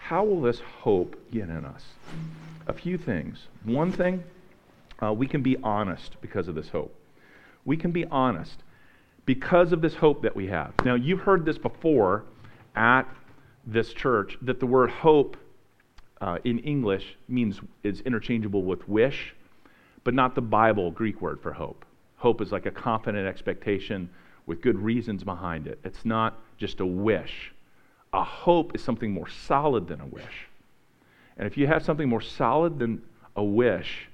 How 0.00 0.24
will 0.24 0.40
this 0.40 0.60
hope 0.60 1.16
get 1.30 1.48
in 1.48 1.64
us? 1.64 1.84
A 2.66 2.72
few 2.72 2.98
things. 2.98 3.46
One 3.64 3.92
thing, 3.92 4.24
uh, 5.00 5.12
we 5.12 5.26
can 5.26 5.42
be 5.42 5.56
honest 5.62 6.16
because 6.20 6.48
of 6.48 6.54
this 6.54 6.68
hope. 6.68 6.94
We 7.64 7.76
can 7.76 7.92
be 7.92 8.04
honest 8.06 8.62
because 9.24 9.72
of 9.72 9.82
this 9.82 9.94
hope 9.94 10.22
that 10.22 10.34
we 10.34 10.48
have. 10.48 10.72
Now, 10.84 10.94
you've 10.94 11.20
heard 11.20 11.44
this 11.44 11.58
before 11.58 12.24
at 12.74 13.04
this 13.66 13.92
church 13.92 14.36
that 14.42 14.58
the 14.58 14.66
word 14.66 14.90
hope 14.90 15.36
uh, 16.20 16.38
in 16.44 16.58
English 16.60 17.16
means 17.28 17.60
is 17.82 18.00
interchangeable 18.00 18.64
with 18.64 18.88
wish, 18.88 19.34
but 20.02 20.14
not 20.14 20.34
the 20.34 20.42
Bible 20.42 20.90
Greek 20.90 21.20
word 21.20 21.40
for 21.40 21.52
hope. 21.52 21.84
Hope 22.16 22.40
is 22.40 22.50
like 22.50 22.66
a 22.66 22.70
confident 22.70 23.28
expectation 23.28 24.10
with 24.46 24.60
good 24.60 24.78
reasons 24.78 25.22
behind 25.22 25.66
it. 25.66 25.78
It's 25.84 26.04
not 26.04 26.38
just 26.58 26.80
a 26.80 26.86
wish. 26.86 27.52
A 28.12 28.24
hope 28.24 28.74
is 28.74 28.82
something 28.82 29.12
more 29.12 29.28
solid 29.28 29.86
than 29.86 30.00
a 30.00 30.06
wish. 30.06 30.48
And 31.36 31.46
if 31.46 31.56
you 31.56 31.66
have 31.66 31.84
something 31.84 32.08
more 32.08 32.20
solid 32.20 32.78
than 32.78 33.02
a 33.36 33.44
wish, 33.44 34.08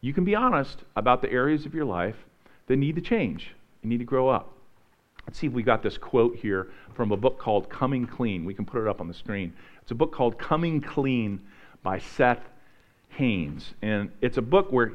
you 0.00 0.12
can 0.12 0.24
be 0.24 0.34
honest 0.34 0.84
about 0.94 1.22
the 1.22 1.30
areas 1.30 1.66
of 1.66 1.74
your 1.74 1.84
life 1.84 2.16
that 2.66 2.76
need 2.76 2.94
to 2.96 3.02
change, 3.02 3.54
you 3.82 3.88
need 3.88 3.98
to 3.98 4.04
grow 4.04 4.28
up. 4.28 4.52
Let's 5.26 5.38
see 5.38 5.48
if 5.48 5.52
we 5.52 5.64
got 5.64 5.82
this 5.82 5.98
quote 5.98 6.36
here 6.36 6.68
from 6.94 7.10
a 7.10 7.16
book 7.16 7.38
called 7.38 7.68
Coming 7.68 8.06
Clean. 8.06 8.44
We 8.44 8.54
can 8.54 8.64
put 8.64 8.80
it 8.80 8.86
up 8.86 9.00
on 9.00 9.08
the 9.08 9.14
screen. 9.14 9.52
It's 9.82 9.90
a 9.90 9.94
book 9.94 10.12
called 10.12 10.38
Coming 10.38 10.80
Clean 10.80 11.40
by 11.82 11.98
Seth 11.98 12.42
Haines. 13.08 13.74
And 13.82 14.10
it's 14.20 14.36
a 14.36 14.42
book 14.42 14.70
where 14.70 14.92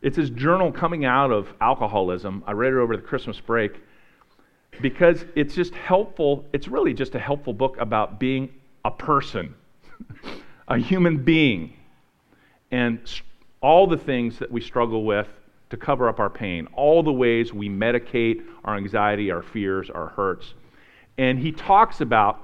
it's 0.00 0.16
his 0.16 0.30
journal 0.30 0.70
coming 0.70 1.04
out 1.04 1.32
of 1.32 1.52
alcoholism. 1.60 2.44
I 2.46 2.52
read 2.52 2.72
it 2.72 2.76
over 2.76 2.96
the 2.96 3.02
Christmas 3.02 3.40
break 3.40 3.80
because 4.80 5.24
it's 5.34 5.54
just 5.54 5.74
helpful. 5.74 6.44
It's 6.52 6.68
really 6.68 6.94
just 6.94 7.14
a 7.14 7.18
helpful 7.18 7.52
book 7.52 7.76
about 7.78 8.18
being 8.18 8.52
a 8.84 8.90
person, 8.90 9.54
a 10.68 10.78
human 10.78 11.22
being, 11.22 11.74
and 12.70 13.00
all 13.60 13.86
the 13.86 13.96
things 13.96 14.38
that 14.38 14.50
we 14.50 14.60
struggle 14.60 15.04
with 15.04 15.28
to 15.70 15.76
cover 15.76 16.08
up 16.08 16.20
our 16.20 16.30
pain, 16.30 16.66
all 16.74 17.02
the 17.02 17.12
ways 17.12 17.52
we 17.52 17.68
medicate 17.68 18.44
our 18.64 18.76
anxiety, 18.76 19.30
our 19.30 19.42
fears, 19.42 19.88
our 19.90 20.08
hurts. 20.08 20.54
And 21.18 21.38
he 21.38 21.52
talks 21.52 22.00
about 22.00 22.40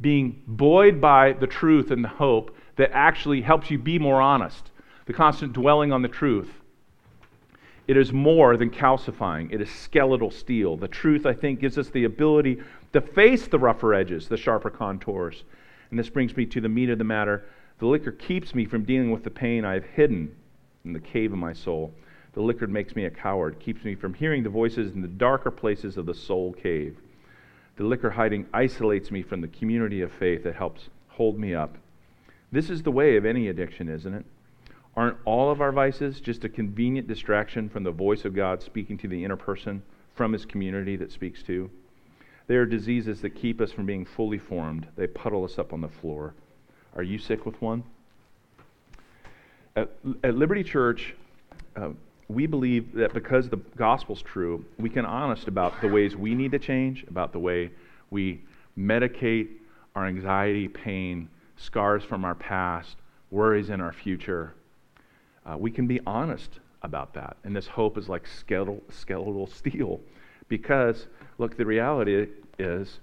being 0.00 0.42
buoyed 0.46 1.00
by 1.00 1.32
the 1.34 1.46
truth 1.46 1.90
and 1.90 2.02
the 2.04 2.08
hope 2.08 2.56
that 2.76 2.90
actually 2.92 3.40
helps 3.40 3.70
you 3.70 3.78
be 3.78 3.98
more 3.98 4.20
honest, 4.20 4.70
the 5.06 5.12
constant 5.12 5.52
dwelling 5.52 5.92
on 5.92 6.02
the 6.02 6.08
truth 6.08 6.50
it 7.88 7.96
is 7.96 8.12
more 8.12 8.56
than 8.56 8.70
calcifying, 8.70 9.52
it 9.52 9.60
is 9.60 9.70
skeletal 9.70 10.30
steel. 10.30 10.76
The 10.76 10.88
truth, 10.88 11.26
I 11.26 11.32
think, 11.32 11.60
gives 11.60 11.78
us 11.78 11.90
the 11.90 12.04
ability 12.04 12.62
to 12.92 13.00
face 13.00 13.46
the 13.46 13.58
rougher 13.58 13.94
edges, 13.94 14.28
the 14.28 14.36
sharper 14.36 14.70
contours. 14.70 15.44
And 15.90 15.98
this 15.98 16.08
brings 16.08 16.36
me 16.36 16.46
to 16.46 16.60
the 16.60 16.68
meat 16.68 16.90
of 16.90 16.98
the 16.98 17.04
matter. 17.04 17.44
The 17.78 17.86
liquor 17.86 18.12
keeps 18.12 18.54
me 18.54 18.64
from 18.64 18.84
dealing 18.84 19.10
with 19.10 19.24
the 19.24 19.30
pain 19.30 19.64
I 19.64 19.74
have 19.74 19.84
hidden 19.84 20.34
in 20.84 20.92
the 20.92 21.00
cave 21.00 21.32
of 21.32 21.38
my 21.38 21.52
soul. 21.52 21.92
The 22.34 22.40
liquor 22.40 22.66
makes 22.66 22.96
me 22.96 23.04
a 23.04 23.10
coward, 23.10 23.58
keeps 23.58 23.84
me 23.84 23.94
from 23.94 24.14
hearing 24.14 24.42
the 24.42 24.48
voices 24.48 24.92
in 24.92 25.02
the 25.02 25.08
darker 25.08 25.50
places 25.50 25.96
of 25.96 26.06
the 26.06 26.14
soul 26.14 26.52
cave. 26.52 26.96
The 27.76 27.84
liquor 27.84 28.10
hiding 28.10 28.46
isolates 28.54 29.10
me 29.10 29.22
from 29.22 29.40
the 29.40 29.48
community 29.48 30.02
of 30.02 30.12
faith 30.12 30.44
that 30.44 30.54
helps 30.54 30.88
hold 31.08 31.38
me 31.38 31.54
up. 31.54 31.76
This 32.50 32.70
is 32.70 32.82
the 32.82 32.92
way 32.92 33.16
of 33.16 33.24
any 33.24 33.48
addiction, 33.48 33.88
isn't 33.88 34.14
it? 34.14 34.24
Aren't 34.94 35.16
all 35.24 35.50
of 35.50 35.60
our 35.60 35.72
vices 35.72 36.20
just 36.20 36.44
a 36.44 36.48
convenient 36.48 37.08
distraction 37.08 37.68
from 37.68 37.82
the 37.82 37.90
voice 37.90 38.24
of 38.24 38.34
God 38.34 38.62
speaking 38.62 38.98
to 38.98 39.08
the 39.08 39.24
inner 39.24 39.36
person 39.36 39.82
from 40.14 40.32
his 40.32 40.44
community 40.44 40.96
that 40.96 41.10
speaks 41.10 41.42
to? 41.44 41.70
They 42.46 42.56
are 42.56 42.66
diseases 42.66 43.22
that 43.22 43.30
keep 43.30 43.60
us 43.60 43.72
from 43.72 43.86
being 43.86 44.04
fully 44.04 44.38
formed. 44.38 44.86
They 44.96 45.06
puddle 45.06 45.44
us 45.44 45.58
up 45.58 45.72
on 45.72 45.80
the 45.80 45.88
floor. 45.88 46.34
Are 46.94 47.02
you 47.02 47.18
sick 47.18 47.46
with 47.46 47.60
one? 47.62 47.84
At, 49.76 49.90
at 50.22 50.34
Liberty 50.34 50.62
Church, 50.62 51.14
uh, 51.76 51.90
we 52.28 52.46
believe 52.46 52.92
that 52.94 53.14
because 53.14 53.48
the 53.48 53.56
gospel's 53.76 54.20
true, 54.20 54.64
we 54.78 54.90
can 54.90 55.06
honest 55.06 55.48
about 55.48 55.80
the 55.80 55.88
ways 55.88 56.14
we 56.14 56.34
need 56.34 56.52
to 56.52 56.58
change, 56.58 57.04
about 57.08 57.32
the 57.32 57.38
way 57.38 57.70
we 58.10 58.42
medicate 58.78 59.48
our 59.94 60.06
anxiety, 60.06 60.68
pain, 60.68 61.28
scars 61.56 62.02
from 62.04 62.24
our 62.24 62.34
past, 62.34 62.96
worries 63.30 63.70
in 63.70 63.80
our 63.80 63.92
future, 63.92 64.54
uh, 65.44 65.56
we 65.58 65.70
can 65.70 65.86
be 65.86 66.00
honest 66.06 66.60
about 66.82 67.14
that. 67.14 67.36
And 67.44 67.54
this 67.54 67.66
hope 67.66 67.98
is 67.98 68.08
like 68.08 68.26
skeletal, 68.26 68.82
skeletal 68.90 69.46
steel. 69.46 70.00
Because, 70.48 71.06
look, 71.38 71.56
the 71.56 71.66
reality 71.66 72.26
is 72.58 73.00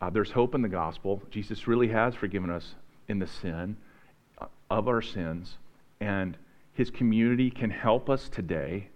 uh, 0.00 0.10
there's 0.10 0.30
hope 0.30 0.54
in 0.54 0.62
the 0.62 0.68
gospel. 0.68 1.22
Jesus 1.30 1.66
really 1.66 1.88
has 1.88 2.14
forgiven 2.14 2.50
us 2.50 2.74
in 3.08 3.18
the 3.18 3.26
sin 3.26 3.76
uh, 4.38 4.46
of 4.70 4.88
our 4.88 5.02
sins. 5.02 5.56
And 6.00 6.36
his 6.74 6.90
community 6.90 7.50
can 7.50 7.70
help 7.70 8.08
us 8.08 8.28
today. 8.28 8.88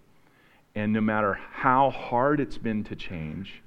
And 0.74 0.92
no 0.92 1.00
matter 1.00 1.38
how 1.52 1.90
hard 1.90 2.40
it's 2.40 2.58
been 2.58 2.84
to 2.84 2.96
change, 2.96 3.62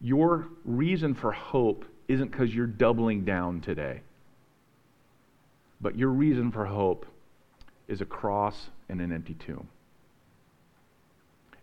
your 0.00 0.48
reason 0.64 1.14
for 1.14 1.32
hope 1.32 1.84
isn't 2.08 2.30
because 2.30 2.54
you're 2.54 2.66
doubling 2.66 3.24
down 3.24 3.60
today. 3.60 4.00
But 5.80 5.96
your 5.96 6.08
reason 6.08 6.50
for 6.50 6.64
hope 6.64 7.06
is 7.88 8.00
a 8.00 8.04
cross 8.04 8.70
and 8.88 9.00
an 9.00 9.12
empty 9.12 9.34
tomb. 9.34 9.66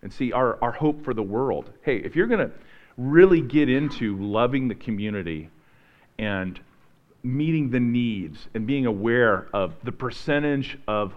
And 0.01 0.11
see, 0.11 0.31
our, 0.31 0.61
our 0.63 0.71
hope 0.71 1.03
for 1.03 1.13
the 1.13 1.23
world 1.23 1.71
hey, 1.83 1.97
if 1.97 2.15
you're 2.15 2.27
going 2.27 2.47
to 2.47 2.51
really 2.97 3.41
get 3.41 3.69
into 3.69 4.17
loving 4.17 4.67
the 4.67 4.75
community 4.75 5.49
and 6.17 6.59
meeting 7.23 7.69
the 7.69 7.79
needs 7.79 8.47
and 8.53 8.67
being 8.67 8.85
aware 8.85 9.47
of 9.51 9.73
the 9.83 9.91
percentage 9.91 10.77
of 10.87 11.15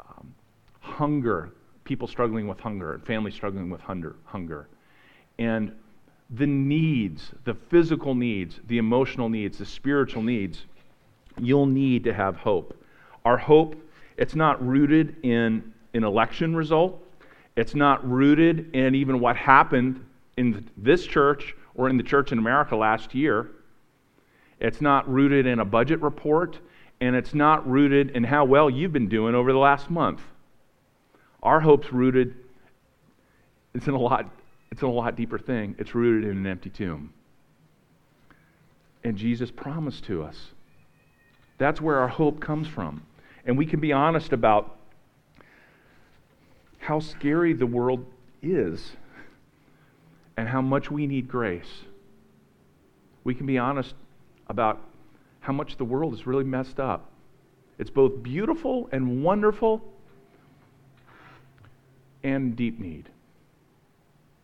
um, 0.00 0.34
hunger, 0.80 1.50
people 1.84 2.06
struggling 2.06 2.46
with 2.46 2.60
hunger, 2.60 2.94
and 2.94 3.04
families 3.04 3.34
struggling 3.34 3.68
with 3.68 3.80
hunger, 3.80 4.16
hunger, 4.24 4.68
and 5.38 5.72
the 6.30 6.46
needs, 6.46 7.32
the 7.44 7.54
physical 7.54 8.14
needs, 8.14 8.60
the 8.68 8.78
emotional 8.78 9.28
needs, 9.28 9.58
the 9.58 9.66
spiritual 9.66 10.22
needs, 10.22 10.64
you'll 11.38 11.66
need 11.66 12.04
to 12.04 12.14
have 12.14 12.36
hope. 12.36 12.74
Our 13.24 13.36
hope 13.36 13.76
it's 14.16 14.34
not 14.34 14.64
rooted 14.66 15.16
in 15.24 15.72
an 15.94 16.04
election 16.04 16.54
result. 16.54 17.02
It's 17.56 17.74
not 17.74 18.08
rooted 18.08 18.74
in 18.74 18.94
even 18.94 19.20
what 19.20 19.36
happened 19.36 20.04
in 20.36 20.68
this 20.76 21.06
church 21.06 21.54
or 21.74 21.88
in 21.88 21.96
the 21.96 22.02
church 22.02 22.32
in 22.32 22.38
America 22.38 22.76
last 22.76 23.14
year. 23.14 23.50
It's 24.60 24.80
not 24.80 25.10
rooted 25.10 25.46
in 25.46 25.58
a 25.58 25.64
budget 25.64 26.00
report, 26.00 26.58
and 27.00 27.16
it's 27.16 27.34
not 27.34 27.68
rooted 27.68 28.10
in 28.10 28.24
how 28.24 28.44
well 28.44 28.70
you've 28.70 28.92
been 28.92 29.08
doing 29.08 29.34
over 29.34 29.52
the 29.52 29.58
last 29.58 29.90
month. 29.90 30.20
Our 31.42 31.60
hope's 31.60 31.92
rooted, 31.92 32.36
it's 33.74 33.88
in 33.88 33.94
a 33.94 33.98
lot, 33.98 34.30
it's 34.70 34.82
in 34.82 34.88
a 34.88 34.92
lot 34.92 35.16
deeper 35.16 35.38
thing. 35.38 35.74
It's 35.78 35.94
rooted 35.94 36.30
in 36.30 36.36
an 36.36 36.46
empty 36.46 36.70
tomb. 36.70 37.12
And 39.04 39.16
Jesus 39.16 39.50
promised 39.50 40.04
to 40.04 40.22
us. 40.22 40.36
That's 41.58 41.80
where 41.80 41.98
our 41.98 42.08
hope 42.08 42.40
comes 42.40 42.68
from. 42.68 43.02
And 43.44 43.58
we 43.58 43.66
can 43.66 43.80
be 43.80 43.92
honest 43.92 44.32
about 44.32 44.76
how 46.78 47.00
scary 47.00 47.52
the 47.52 47.66
world 47.66 48.04
is 48.42 48.92
and 50.36 50.48
how 50.48 50.60
much 50.60 50.90
we 50.90 51.06
need 51.06 51.28
grace. 51.28 51.84
We 53.24 53.34
can 53.34 53.46
be 53.46 53.58
honest 53.58 53.94
about 54.48 54.80
how 55.40 55.52
much 55.52 55.76
the 55.76 55.84
world 55.84 56.14
is 56.14 56.26
really 56.26 56.44
messed 56.44 56.80
up. 56.80 57.10
It's 57.78 57.90
both 57.90 58.22
beautiful 58.22 58.88
and 58.92 59.24
wonderful 59.24 59.82
and 62.22 62.54
deep 62.54 62.78
need. 62.78 63.08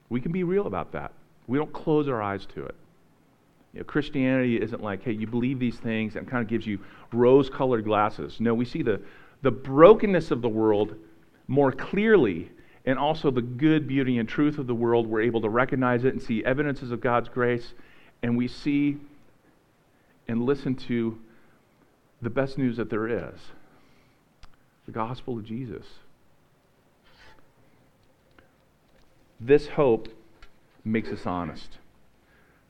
We 0.09 0.21
can 0.21 0.33
be 0.33 0.43
real 0.43 0.67
about 0.67 0.93
that. 0.93 1.13
We 1.47 1.59
don't 1.59 1.73
close 1.73 2.09
our 2.09 2.23
eyes 2.23 2.47
to 2.55 2.65
it. 2.65 2.75
You 3.79 3.85
know, 3.85 3.87
Christianity 3.87 4.61
isn't 4.61 4.83
like, 4.83 5.05
hey, 5.05 5.13
you 5.13 5.29
believe 5.29 5.61
these 5.61 5.77
things 5.77 6.17
and 6.17 6.27
kind 6.27 6.43
of 6.43 6.49
gives 6.49 6.67
you 6.67 6.81
rose 7.13 7.49
colored 7.49 7.85
glasses. 7.85 8.41
No, 8.41 8.53
we 8.53 8.65
see 8.65 8.83
the, 8.83 9.01
the 9.43 9.53
brokenness 9.53 10.33
of 10.33 10.43
the 10.43 10.49
world 10.49 10.97
more 11.47 11.71
clearly 11.71 12.51
and 12.87 12.99
also 12.99 13.31
the 13.31 13.41
good, 13.41 13.87
beauty, 13.87 14.19
and 14.19 14.29
truth 14.29 14.59
of 14.59 14.67
the 14.67 14.75
world. 14.75 15.07
We're 15.07 15.21
able 15.21 15.41
to 15.43 15.49
recognize 15.49 16.05
it 16.05 16.13
and 16.13 16.21
see 16.21 16.45
evidences 16.45 16.91
of 16.91 17.01
God's 17.01 17.29
grace, 17.29 17.75
and 18.21 18.37
we 18.37 18.49
see 18.49 18.97
and 20.27 20.43
listen 20.45 20.75
to 20.75 21.17
the 22.21 22.31
best 22.31 22.59
news 22.59 22.79
that 22.79 22.91
there 22.91 23.07
is 23.07 23.39
the 24.87 24.93
gospel 24.93 25.39
of 25.39 25.45
Jesus. 25.45 25.87
This 29.39 29.69
hope 29.69 30.09
makes 30.85 31.11
us 31.11 31.27
honest. 31.27 31.79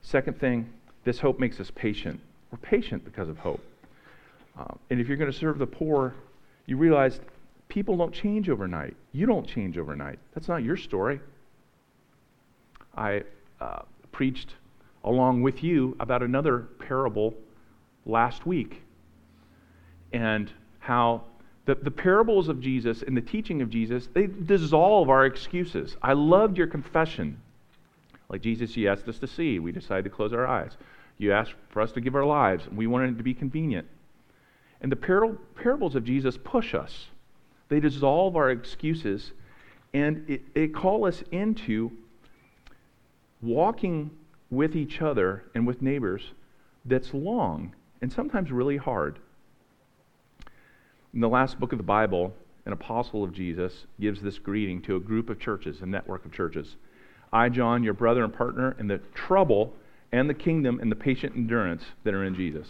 Second 0.02 0.38
thing, 0.38 0.68
this 1.08 1.18
hope 1.18 1.38
makes 1.38 1.58
us 1.58 1.70
patient. 1.74 2.20
We're 2.50 2.58
patient 2.58 3.04
because 3.04 3.28
of 3.28 3.38
hope. 3.38 3.60
Uh, 4.58 4.74
and 4.90 5.00
if 5.00 5.08
you're 5.08 5.16
going 5.16 5.30
to 5.30 5.36
serve 5.36 5.58
the 5.58 5.66
poor, 5.66 6.14
you 6.66 6.76
realize 6.76 7.20
People 7.68 7.98
don't 7.98 8.12
change 8.12 8.48
overnight. 8.48 8.96
You 9.12 9.26
don't 9.26 9.46
change 9.46 9.76
overnight. 9.76 10.18
That's 10.34 10.48
not 10.48 10.62
your 10.62 10.76
story. 10.76 11.20
I 12.96 13.22
uh, 13.60 13.82
preached 14.10 14.54
along 15.04 15.42
with 15.42 15.62
you 15.62 15.96
about 16.00 16.22
another 16.22 16.60
parable 16.78 17.34
last 18.06 18.46
week 18.46 18.82
and 20.12 20.50
how 20.78 21.24
the, 21.66 21.74
the 21.74 21.90
parables 21.90 22.48
of 22.48 22.60
Jesus 22.60 23.02
and 23.02 23.14
the 23.14 23.20
teaching 23.20 23.60
of 23.60 23.68
Jesus, 23.68 24.08
they 24.14 24.26
dissolve 24.26 25.10
our 25.10 25.26
excuses. 25.26 25.96
I 26.02 26.14
loved 26.14 26.56
your 26.56 26.66
confession. 26.66 27.38
Like 28.30 28.40
Jesus, 28.40 28.76
you 28.76 28.88
asked 28.88 29.06
us 29.08 29.18
to 29.18 29.26
see. 29.26 29.58
We 29.58 29.72
decided 29.72 30.04
to 30.04 30.10
close 30.10 30.32
our 30.32 30.46
eyes. 30.46 30.72
You 31.18 31.32
ask 31.32 31.52
for 31.70 31.82
us 31.82 31.92
to 31.92 32.00
give 32.00 32.14
our 32.14 32.24
lives, 32.24 32.66
and 32.66 32.76
we 32.76 32.86
wanted 32.86 33.14
it 33.14 33.18
to 33.18 33.24
be 33.24 33.34
convenient. 33.34 33.86
And 34.80 34.90
the 34.90 34.96
par- 34.96 35.36
parables 35.56 35.96
of 35.96 36.04
Jesus 36.04 36.38
push 36.42 36.74
us. 36.74 37.08
They 37.68 37.80
dissolve 37.80 38.36
our 38.36 38.50
excuses 38.50 39.32
and 39.94 40.28
it, 40.28 40.42
it 40.54 40.74
call 40.74 41.06
us 41.06 41.22
into 41.32 41.90
walking 43.40 44.10
with 44.50 44.76
each 44.76 45.00
other 45.00 45.44
and 45.54 45.66
with 45.66 45.82
neighbors 45.82 46.32
that's 46.84 47.12
long 47.14 47.74
and 48.00 48.12
sometimes 48.12 48.50
really 48.50 48.76
hard. 48.76 49.18
In 51.14 51.20
the 51.20 51.28
last 51.28 51.58
book 51.58 51.72
of 51.72 51.78
the 51.78 51.84
Bible, 51.84 52.34
an 52.66 52.72
apostle 52.72 53.24
of 53.24 53.32
Jesus 53.32 53.86
gives 53.98 54.20
this 54.20 54.38
greeting 54.38 54.82
to 54.82 54.96
a 54.96 55.00
group 55.00 55.30
of 55.30 55.40
churches, 55.40 55.80
a 55.80 55.86
network 55.86 56.24
of 56.24 56.32
churches. 56.32 56.76
I, 57.32 57.48
John, 57.48 57.82
your 57.82 57.94
brother 57.94 58.24
and 58.24 58.32
partner 58.32 58.76
in 58.78 58.88
the 58.88 58.98
trouble 59.14 59.74
and 60.12 60.28
the 60.28 60.34
kingdom 60.34 60.80
and 60.80 60.90
the 60.90 60.96
patient 60.96 61.36
endurance 61.36 61.84
that 62.04 62.14
are 62.14 62.24
in 62.24 62.34
Jesus. 62.34 62.68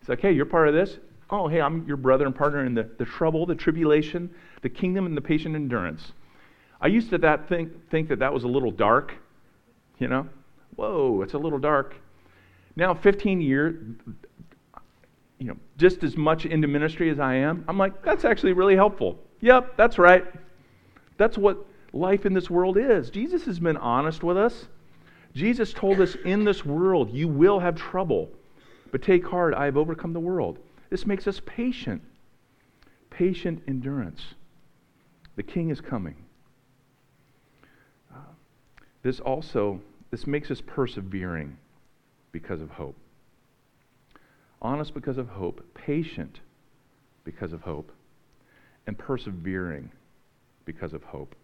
It's 0.00 0.08
like, 0.08 0.20
hey, 0.20 0.32
you're 0.32 0.46
part 0.46 0.68
of 0.68 0.74
this 0.74 0.98
oh, 1.30 1.48
hey, 1.48 1.60
I'm 1.60 1.86
your 1.86 1.96
brother 1.96 2.26
and 2.26 2.34
partner 2.34 2.64
in 2.64 2.74
the, 2.74 2.88
the 2.98 3.04
trouble, 3.04 3.46
the 3.46 3.54
tribulation, 3.54 4.30
the 4.62 4.68
kingdom, 4.68 5.06
and 5.06 5.16
the 5.16 5.20
patient 5.20 5.54
endurance. 5.54 6.12
I 6.80 6.86
used 6.86 7.10
to 7.10 7.18
that 7.18 7.48
think, 7.48 7.90
think 7.90 8.08
that 8.08 8.20
that 8.20 8.32
was 8.32 8.44
a 8.44 8.48
little 8.48 8.70
dark, 8.70 9.14
you 9.98 10.08
know? 10.08 10.28
Whoa, 10.76 11.22
it's 11.22 11.34
a 11.34 11.38
little 11.38 11.58
dark. 11.58 11.96
Now, 12.76 12.94
15 12.94 13.40
years, 13.40 13.74
you 15.38 15.46
know, 15.46 15.56
just 15.76 16.04
as 16.04 16.16
much 16.16 16.46
into 16.46 16.68
ministry 16.68 17.10
as 17.10 17.18
I 17.18 17.34
am, 17.34 17.64
I'm 17.68 17.78
like, 17.78 18.04
that's 18.04 18.24
actually 18.24 18.52
really 18.52 18.76
helpful. 18.76 19.18
Yep, 19.40 19.76
that's 19.76 19.98
right. 19.98 20.24
That's 21.16 21.36
what 21.36 21.66
life 21.92 22.26
in 22.26 22.32
this 22.32 22.48
world 22.48 22.76
is. 22.78 23.10
Jesus 23.10 23.44
has 23.44 23.58
been 23.58 23.76
honest 23.76 24.22
with 24.22 24.36
us. 24.36 24.66
Jesus 25.38 25.72
told 25.72 26.00
us 26.00 26.16
in 26.24 26.42
this 26.42 26.64
world, 26.64 27.14
you 27.14 27.28
will 27.28 27.60
have 27.60 27.76
trouble, 27.76 28.28
but 28.90 29.02
take 29.02 29.24
heart, 29.24 29.54
I 29.54 29.66
have 29.66 29.76
overcome 29.76 30.12
the 30.12 30.18
world. 30.18 30.58
This 30.90 31.06
makes 31.06 31.28
us 31.28 31.40
patient. 31.46 32.02
Patient 33.08 33.62
endurance. 33.68 34.20
The 35.36 35.44
king 35.44 35.70
is 35.70 35.80
coming. 35.80 36.16
Uh, 38.12 38.18
this 39.04 39.20
also 39.20 39.80
this 40.10 40.26
makes 40.26 40.50
us 40.50 40.60
persevering 40.60 41.56
because 42.32 42.60
of 42.60 42.70
hope. 42.70 42.96
Honest 44.60 44.92
because 44.92 45.18
of 45.18 45.28
hope, 45.28 45.64
patient 45.72 46.40
because 47.22 47.52
of 47.52 47.60
hope, 47.60 47.92
and 48.88 48.98
persevering 48.98 49.88
because 50.64 50.94
of 50.94 51.04
hope. 51.04 51.36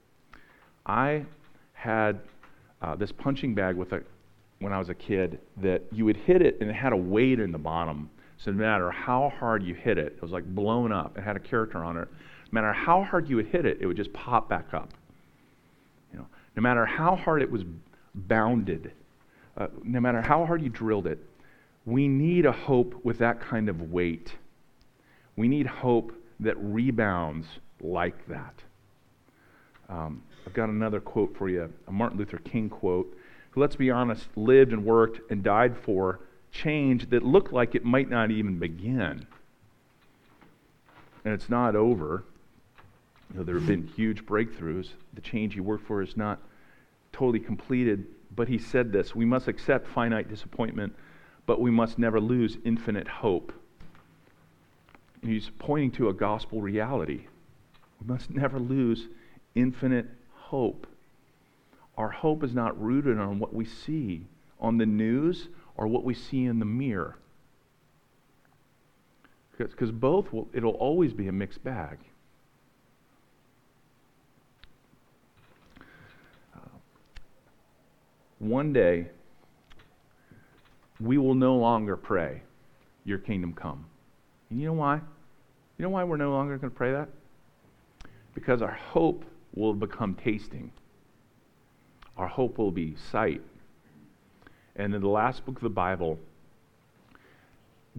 I 0.84 1.26
had 1.74 2.18
uh, 2.84 2.94
this 2.94 3.12
punching 3.12 3.54
bag 3.54 3.76
with 3.76 3.92
a 3.92 4.02
when 4.60 4.72
I 4.72 4.78
was 4.78 4.88
a 4.88 4.94
kid 4.94 5.40
that 5.62 5.82
you 5.90 6.04
would 6.04 6.16
hit 6.16 6.40
it 6.40 6.58
and 6.60 6.70
it 6.70 6.74
had 6.74 6.92
a 6.92 6.96
weight 6.96 7.40
in 7.40 7.50
the 7.52 7.58
bottom 7.58 8.08
so 8.38 8.50
no 8.50 8.58
matter 8.58 8.90
how 8.90 9.32
hard 9.38 9.62
you 9.62 9.74
hit 9.74 9.98
it, 9.98 10.14
it 10.16 10.22
was 10.22 10.30
like 10.30 10.44
blown 10.44 10.92
up. 10.92 11.16
It 11.16 11.22
had 11.22 11.36
a 11.36 11.40
character 11.40 11.78
on 11.78 11.96
it. 11.96 12.08
No 12.52 12.60
matter 12.60 12.72
how 12.72 13.02
hard 13.02 13.28
you 13.28 13.36
would 13.36 13.46
hit 13.46 13.64
it, 13.64 13.78
it 13.80 13.86
would 13.86 13.96
just 13.96 14.12
pop 14.12 14.48
back 14.48 14.74
up. 14.74 14.90
You 16.12 16.18
know, 16.18 16.26
no 16.56 16.62
matter 16.62 16.84
how 16.84 17.16
hard 17.16 17.42
it 17.42 17.50
was 17.50 17.62
bounded, 18.14 18.92
uh, 19.56 19.68
no 19.82 20.00
matter 20.00 20.20
how 20.20 20.44
hard 20.44 20.62
you 20.62 20.68
drilled 20.68 21.06
it, 21.06 21.18
we 21.86 22.08
need 22.08 22.46
a 22.46 22.52
hope 22.52 23.04
with 23.04 23.18
that 23.18 23.40
kind 23.40 23.68
of 23.68 23.92
weight. 23.92 24.32
We 25.36 25.48
need 25.48 25.66
hope 25.66 26.12
that 26.40 26.56
rebounds 26.58 27.46
like 27.80 28.26
that. 28.28 28.54
Um, 29.94 30.22
I've 30.44 30.52
got 30.54 30.68
another 30.68 31.00
quote 31.00 31.36
for 31.36 31.48
you, 31.48 31.72
a 31.86 31.92
Martin 31.92 32.18
Luther 32.18 32.38
King 32.38 32.68
quote, 32.68 33.16
who, 33.50 33.60
let's 33.60 33.76
be 33.76 33.90
honest, 33.90 34.26
lived 34.34 34.72
and 34.72 34.84
worked 34.84 35.20
and 35.30 35.42
died 35.42 35.76
for 35.76 36.20
change 36.50 37.10
that 37.10 37.22
looked 37.22 37.52
like 37.52 37.74
it 37.74 37.84
might 37.84 38.10
not 38.10 38.30
even 38.30 38.58
begin. 38.58 39.24
And 41.24 41.32
it's 41.32 41.48
not 41.48 41.76
over. 41.76 42.24
You 43.32 43.38
know, 43.38 43.44
there 43.44 43.54
have 43.54 43.66
been 43.66 43.86
huge 43.86 44.26
breakthroughs. 44.26 44.88
The 45.14 45.20
change 45.20 45.54
he 45.54 45.60
worked 45.60 45.86
for 45.86 46.02
is 46.02 46.16
not 46.16 46.40
totally 47.12 47.40
completed. 47.40 48.06
But 48.34 48.48
he 48.48 48.58
said 48.58 48.92
this 48.92 49.14
We 49.14 49.24
must 49.24 49.48
accept 49.48 49.86
finite 49.86 50.28
disappointment, 50.28 50.94
but 51.46 51.60
we 51.60 51.70
must 51.70 51.98
never 51.98 52.20
lose 52.20 52.58
infinite 52.64 53.08
hope. 53.08 53.52
And 55.22 55.30
he's 55.30 55.50
pointing 55.58 55.92
to 55.92 56.08
a 56.08 56.12
gospel 56.12 56.60
reality. 56.60 57.26
We 58.00 58.12
must 58.12 58.30
never 58.30 58.58
lose 58.58 59.06
infinite 59.54 60.06
hope. 60.32 60.86
Our 61.96 62.10
hope 62.10 62.42
is 62.42 62.54
not 62.54 62.80
rooted 62.80 63.18
on 63.18 63.38
what 63.38 63.54
we 63.54 63.64
see 63.64 64.26
on 64.60 64.78
the 64.78 64.86
news 64.86 65.48
or 65.76 65.86
what 65.86 66.04
we 66.04 66.14
see 66.14 66.44
in 66.44 66.58
the 66.58 66.64
mirror. 66.64 67.16
Because 69.56 69.92
both 69.92 70.32
will, 70.32 70.48
it'll 70.52 70.72
always 70.72 71.12
be 71.12 71.28
a 71.28 71.32
mixed 71.32 71.62
bag. 71.62 71.98
Uh, 76.54 76.58
one 78.40 78.72
day, 78.72 79.06
we 81.00 81.18
will 81.18 81.34
no 81.34 81.56
longer 81.56 81.96
pray, 81.96 82.42
Your 83.04 83.18
kingdom 83.18 83.52
come. 83.52 83.86
And 84.50 84.60
you 84.60 84.66
know 84.66 84.72
why? 84.72 84.96
You 85.78 85.82
know 85.82 85.90
why 85.90 86.04
we're 86.04 86.16
no 86.16 86.30
longer 86.30 86.56
going 86.58 86.70
to 86.70 86.76
pray 86.76 86.92
that? 86.92 87.08
Because 88.34 88.62
our 88.62 88.72
hope 88.72 89.24
will 89.54 89.74
become 89.74 90.14
tasting. 90.14 90.70
Our 92.16 92.28
hope 92.28 92.58
will 92.58 92.72
be 92.72 92.96
sight 93.10 93.42
and 94.76 94.94
in 94.94 95.00
the 95.00 95.08
last 95.08 95.44
book 95.44 95.56
of 95.56 95.62
the 95.62 95.68
Bible, 95.68 96.18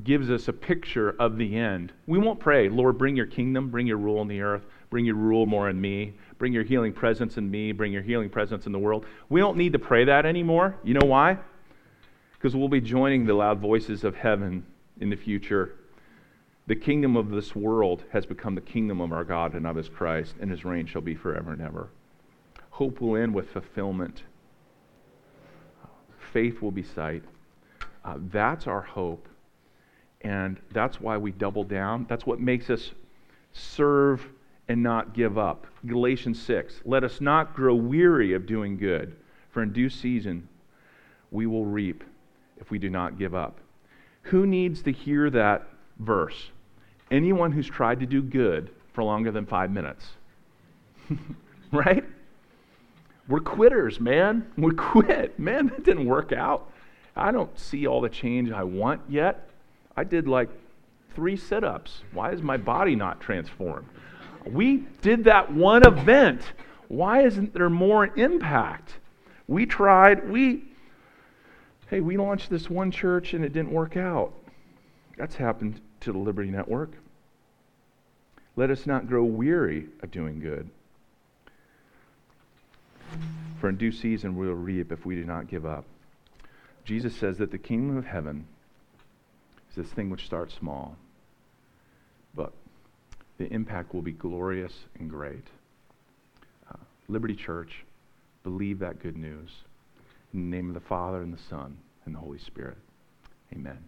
gives 0.03 0.29
us 0.29 0.49
a 0.49 0.53
picture 0.53 1.15
of 1.19 1.37
the 1.37 1.55
end. 1.55 1.93
We 2.05 2.19
won't 2.19 2.39
pray, 2.39 2.67
Lord, 2.67 2.97
bring 2.97 3.15
your 3.15 3.25
kingdom, 3.25 3.69
bring 3.69 3.87
your 3.87 3.97
rule 3.97 4.19
on 4.19 4.27
the 4.27 4.41
earth, 4.41 4.65
bring 4.89 5.05
your 5.05 5.15
rule 5.15 5.45
more 5.45 5.69
in 5.69 5.79
me, 5.79 6.13
bring 6.37 6.51
your 6.51 6.63
healing 6.63 6.91
presence 6.91 7.37
in 7.37 7.49
me, 7.49 7.71
bring 7.71 7.93
your 7.93 8.01
healing 8.01 8.29
presence 8.29 8.65
in 8.65 8.73
the 8.73 8.79
world. 8.79 9.05
We 9.29 9.39
don't 9.39 9.55
need 9.55 9.71
to 9.71 9.79
pray 9.79 10.03
that 10.03 10.25
anymore. 10.25 10.75
You 10.83 10.95
know 10.95 11.07
why? 11.07 11.37
Because 12.33 12.55
we'll 12.55 12.67
be 12.67 12.81
joining 12.81 13.25
the 13.25 13.33
loud 13.33 13.59
voices 13.59 14.03
of 14.03 14.15
heaven 14.15 14.65
in 14.99 15.09
the 15.09 15.15
future. 15.15 15.75
The 16.67 16.75
kingdom 16.75 17.15
of 17.15 17.29
this 17.29 17.55
world 17.55 18.03
has 18.11 18.25
become 18.25 18.55
the 18.55 18.61
kingdom 18.61 18.99
of 18.99 19.11
our 19.11 19.23
God 19.23 19.53
and 19.53 19.67
of 19.67 19.75
his 19.75 19.87
Christ, 19.87 20.35
and 20.41 20.49
his 20.49 20.65
reign 20.65 20.87
shall 20.87 21.01
be 21.01 21.13
forever 21.13 21.51
and 21.51 21.61
ever. 21.61 21.89
Hope 22.71 23.01
will 23.01 23.15
end 23.15 23.33
with 23.33 23.51
fulfillment. 23.51 24.23
Faith 26.33 26.61
will 26.61 26.71
be 26.71 26.83
sight. 26.83 27.23
Uh, 28.03 28.15
that's 28.31 28.67
our 28.67 28.81
hope. 28.81 29.27
And 30.21 30.59
that's 30.71 30.99
why 30.99 31.17
we 31.17 31.31
double 31.31 31.63
down. 31.63 32.07
That's 32.09 32.25
what 32.25 32.39
makes 32.39 32.69
us 32.71 32.91
serve 33.53 34.27
and 34.67 34.81
not 34.81 35.13
give 35.13 35.37
up. 35.37 35.67
Galatians 35.85 36.41
6 36.41 36.81
Let 36.83 37.03
us 37.03 37.21
not 37.21 37.55
grow 37.55 37.75
weary 37.75 38.33
of 38.33 38.47
doing 38.47 38.75
good, 38.75 39.15
for 39.51 39.61
in 39.61 39.71
due 39.71 39.89
season 39.89 40.49
we 41.31 41.45
will 41.45 41.65
reap 41.65 42.03
if 42.57 42.71
we 42.71 42.79
do 42.79 42.89
not 42.89 43.19
give 43.19 43.35
up. 43.35 43.59
Who 44.23 44.47
needs 44.47 44.81
to 44.81 44.91
hear 44.91 45.29
that 45.29 45.67
verse? 45.99 46.49
Anyone 47.15 47.53
who's 47.53 47.67
tried 47.67 48.01
to 48.01 48.05
do 48.05 48.21
good 48.21 48.71
for 48.91 49.01
longer 49.01 49.31
than 49.31 49.45
five 49.45 49.71
minutes. 49.71 50.05
right? 51.71 52.03
We're 53.29 53.39
quitters, 53.39 54.01
man. 54.01 54.45
We 54.57 54.73
quit. 54.75 55.39
Man, 55.39 55.67
that 55.67 55.85
didn't 55.85 56.07
work 56.07 56.33
out. 56.33 56.69
I 57.15 57.31
don't 57.31 57.57
see 57.57 57.87
all 57.87 58.01
the 58.01 58.09
change 58.09 58.51
I 58.51 58.63
want 58.65 58.99
yet. 59.07 59.47
I 59.95 60.03
did 60.03 60.27
like 60.27 60.49
three 61.15 61.37
sit 61.37 61.63
ups. 61.63 62.01
Why 62.11 62.33
is 62.33 62.41
my 62.41 62.57
body 62.57 62.97
not 62.97 63.21
transformed? 63.21 63.87
We 64.45 64.83
did 65.01 65.23
that 65.23 65.53
one 65.53 65.87
event. 65.87 66.41
Why 66.89 67.21
isn't 67.21 67.53
there 67.53 67.69
more 67.69 68.07
impact? 68.17 68.95
We 69.47 69.65
tried, 69.65 70.29
we, 70.29 70.65
hey, 71.89 72.01
we 72.01 72.17
launched 72.17 72.49
this 72.49 72.69
one 72.69 72.91
church 72.91 73.33
and 73.33 73.45
it 73.45 73.53
didn't 73.53 73.71
work 73.71 73.95
out. 73.95 74.33
That's 75.17 75.35
happened 75.35 75.79
to 76.01 76.11
the 76.11 76.17
Liberty 76.17 76.51
Network. 76.51 76.91
Let 78.55 78.71
us 78.71 78.85
not 78.85 79.07
grow 79.07 79.23
weary 79.23 79.87
of 80.01 80.11
doing 80.11 80.39
good. 80.39 80.69
For 83.59 83.69
in 83.69 83.77
due 83.77 83.91
season 83.91 84.35
we 84.35 84.47
will 84.47 84.55
reap 84.55 84.91
if 84.91 85.05
we 85.05 85.15
do 85.15 85.25
not 85.25 85.47
give 85.47 85.65
up. 85.65 85.85
Jesus 86.85 87.15
says 87.15 87.37
that 87.39 87.51
the 87.51 87.57
kingdom 87.57 87.97
of 87.97 88.05
heaven 88.05 88.45
is 89.69 89.75
this 89.75 89.87
thing 89.87 90.09
which 90.09 90.25
starts 90.25 90.53
small, 90.53 90.95
but 92.35 92.53
the 93.37 93.51
impact 93.51 93.93
will 93.93 94.01
be 94.01 94.11
glorious 94.11 94.73
and 94.99 95.09
great. 95.09 95.47
Uh, 96.71 96.77
Liberty 97.09 97.35
Church, 97.35 97.83
believe 98.43 98.79
that 98.79 99.01
good 99.01 99.17
news. 99.17 99.49
In 100.33 100.49
the 100.49 100.55
name 100.55 100.67
of 100.69 100.73
the 100.75 100.79
Father, 100.79 101.21
and 101.21 101.33
the 101.33 101.41
Son, 101.49 101.77
and 102.05 102.13
the 102.13 102.19
Holy 102.19 102.39
Spirit. 102.39 102.77
Amen. 103.53 103.83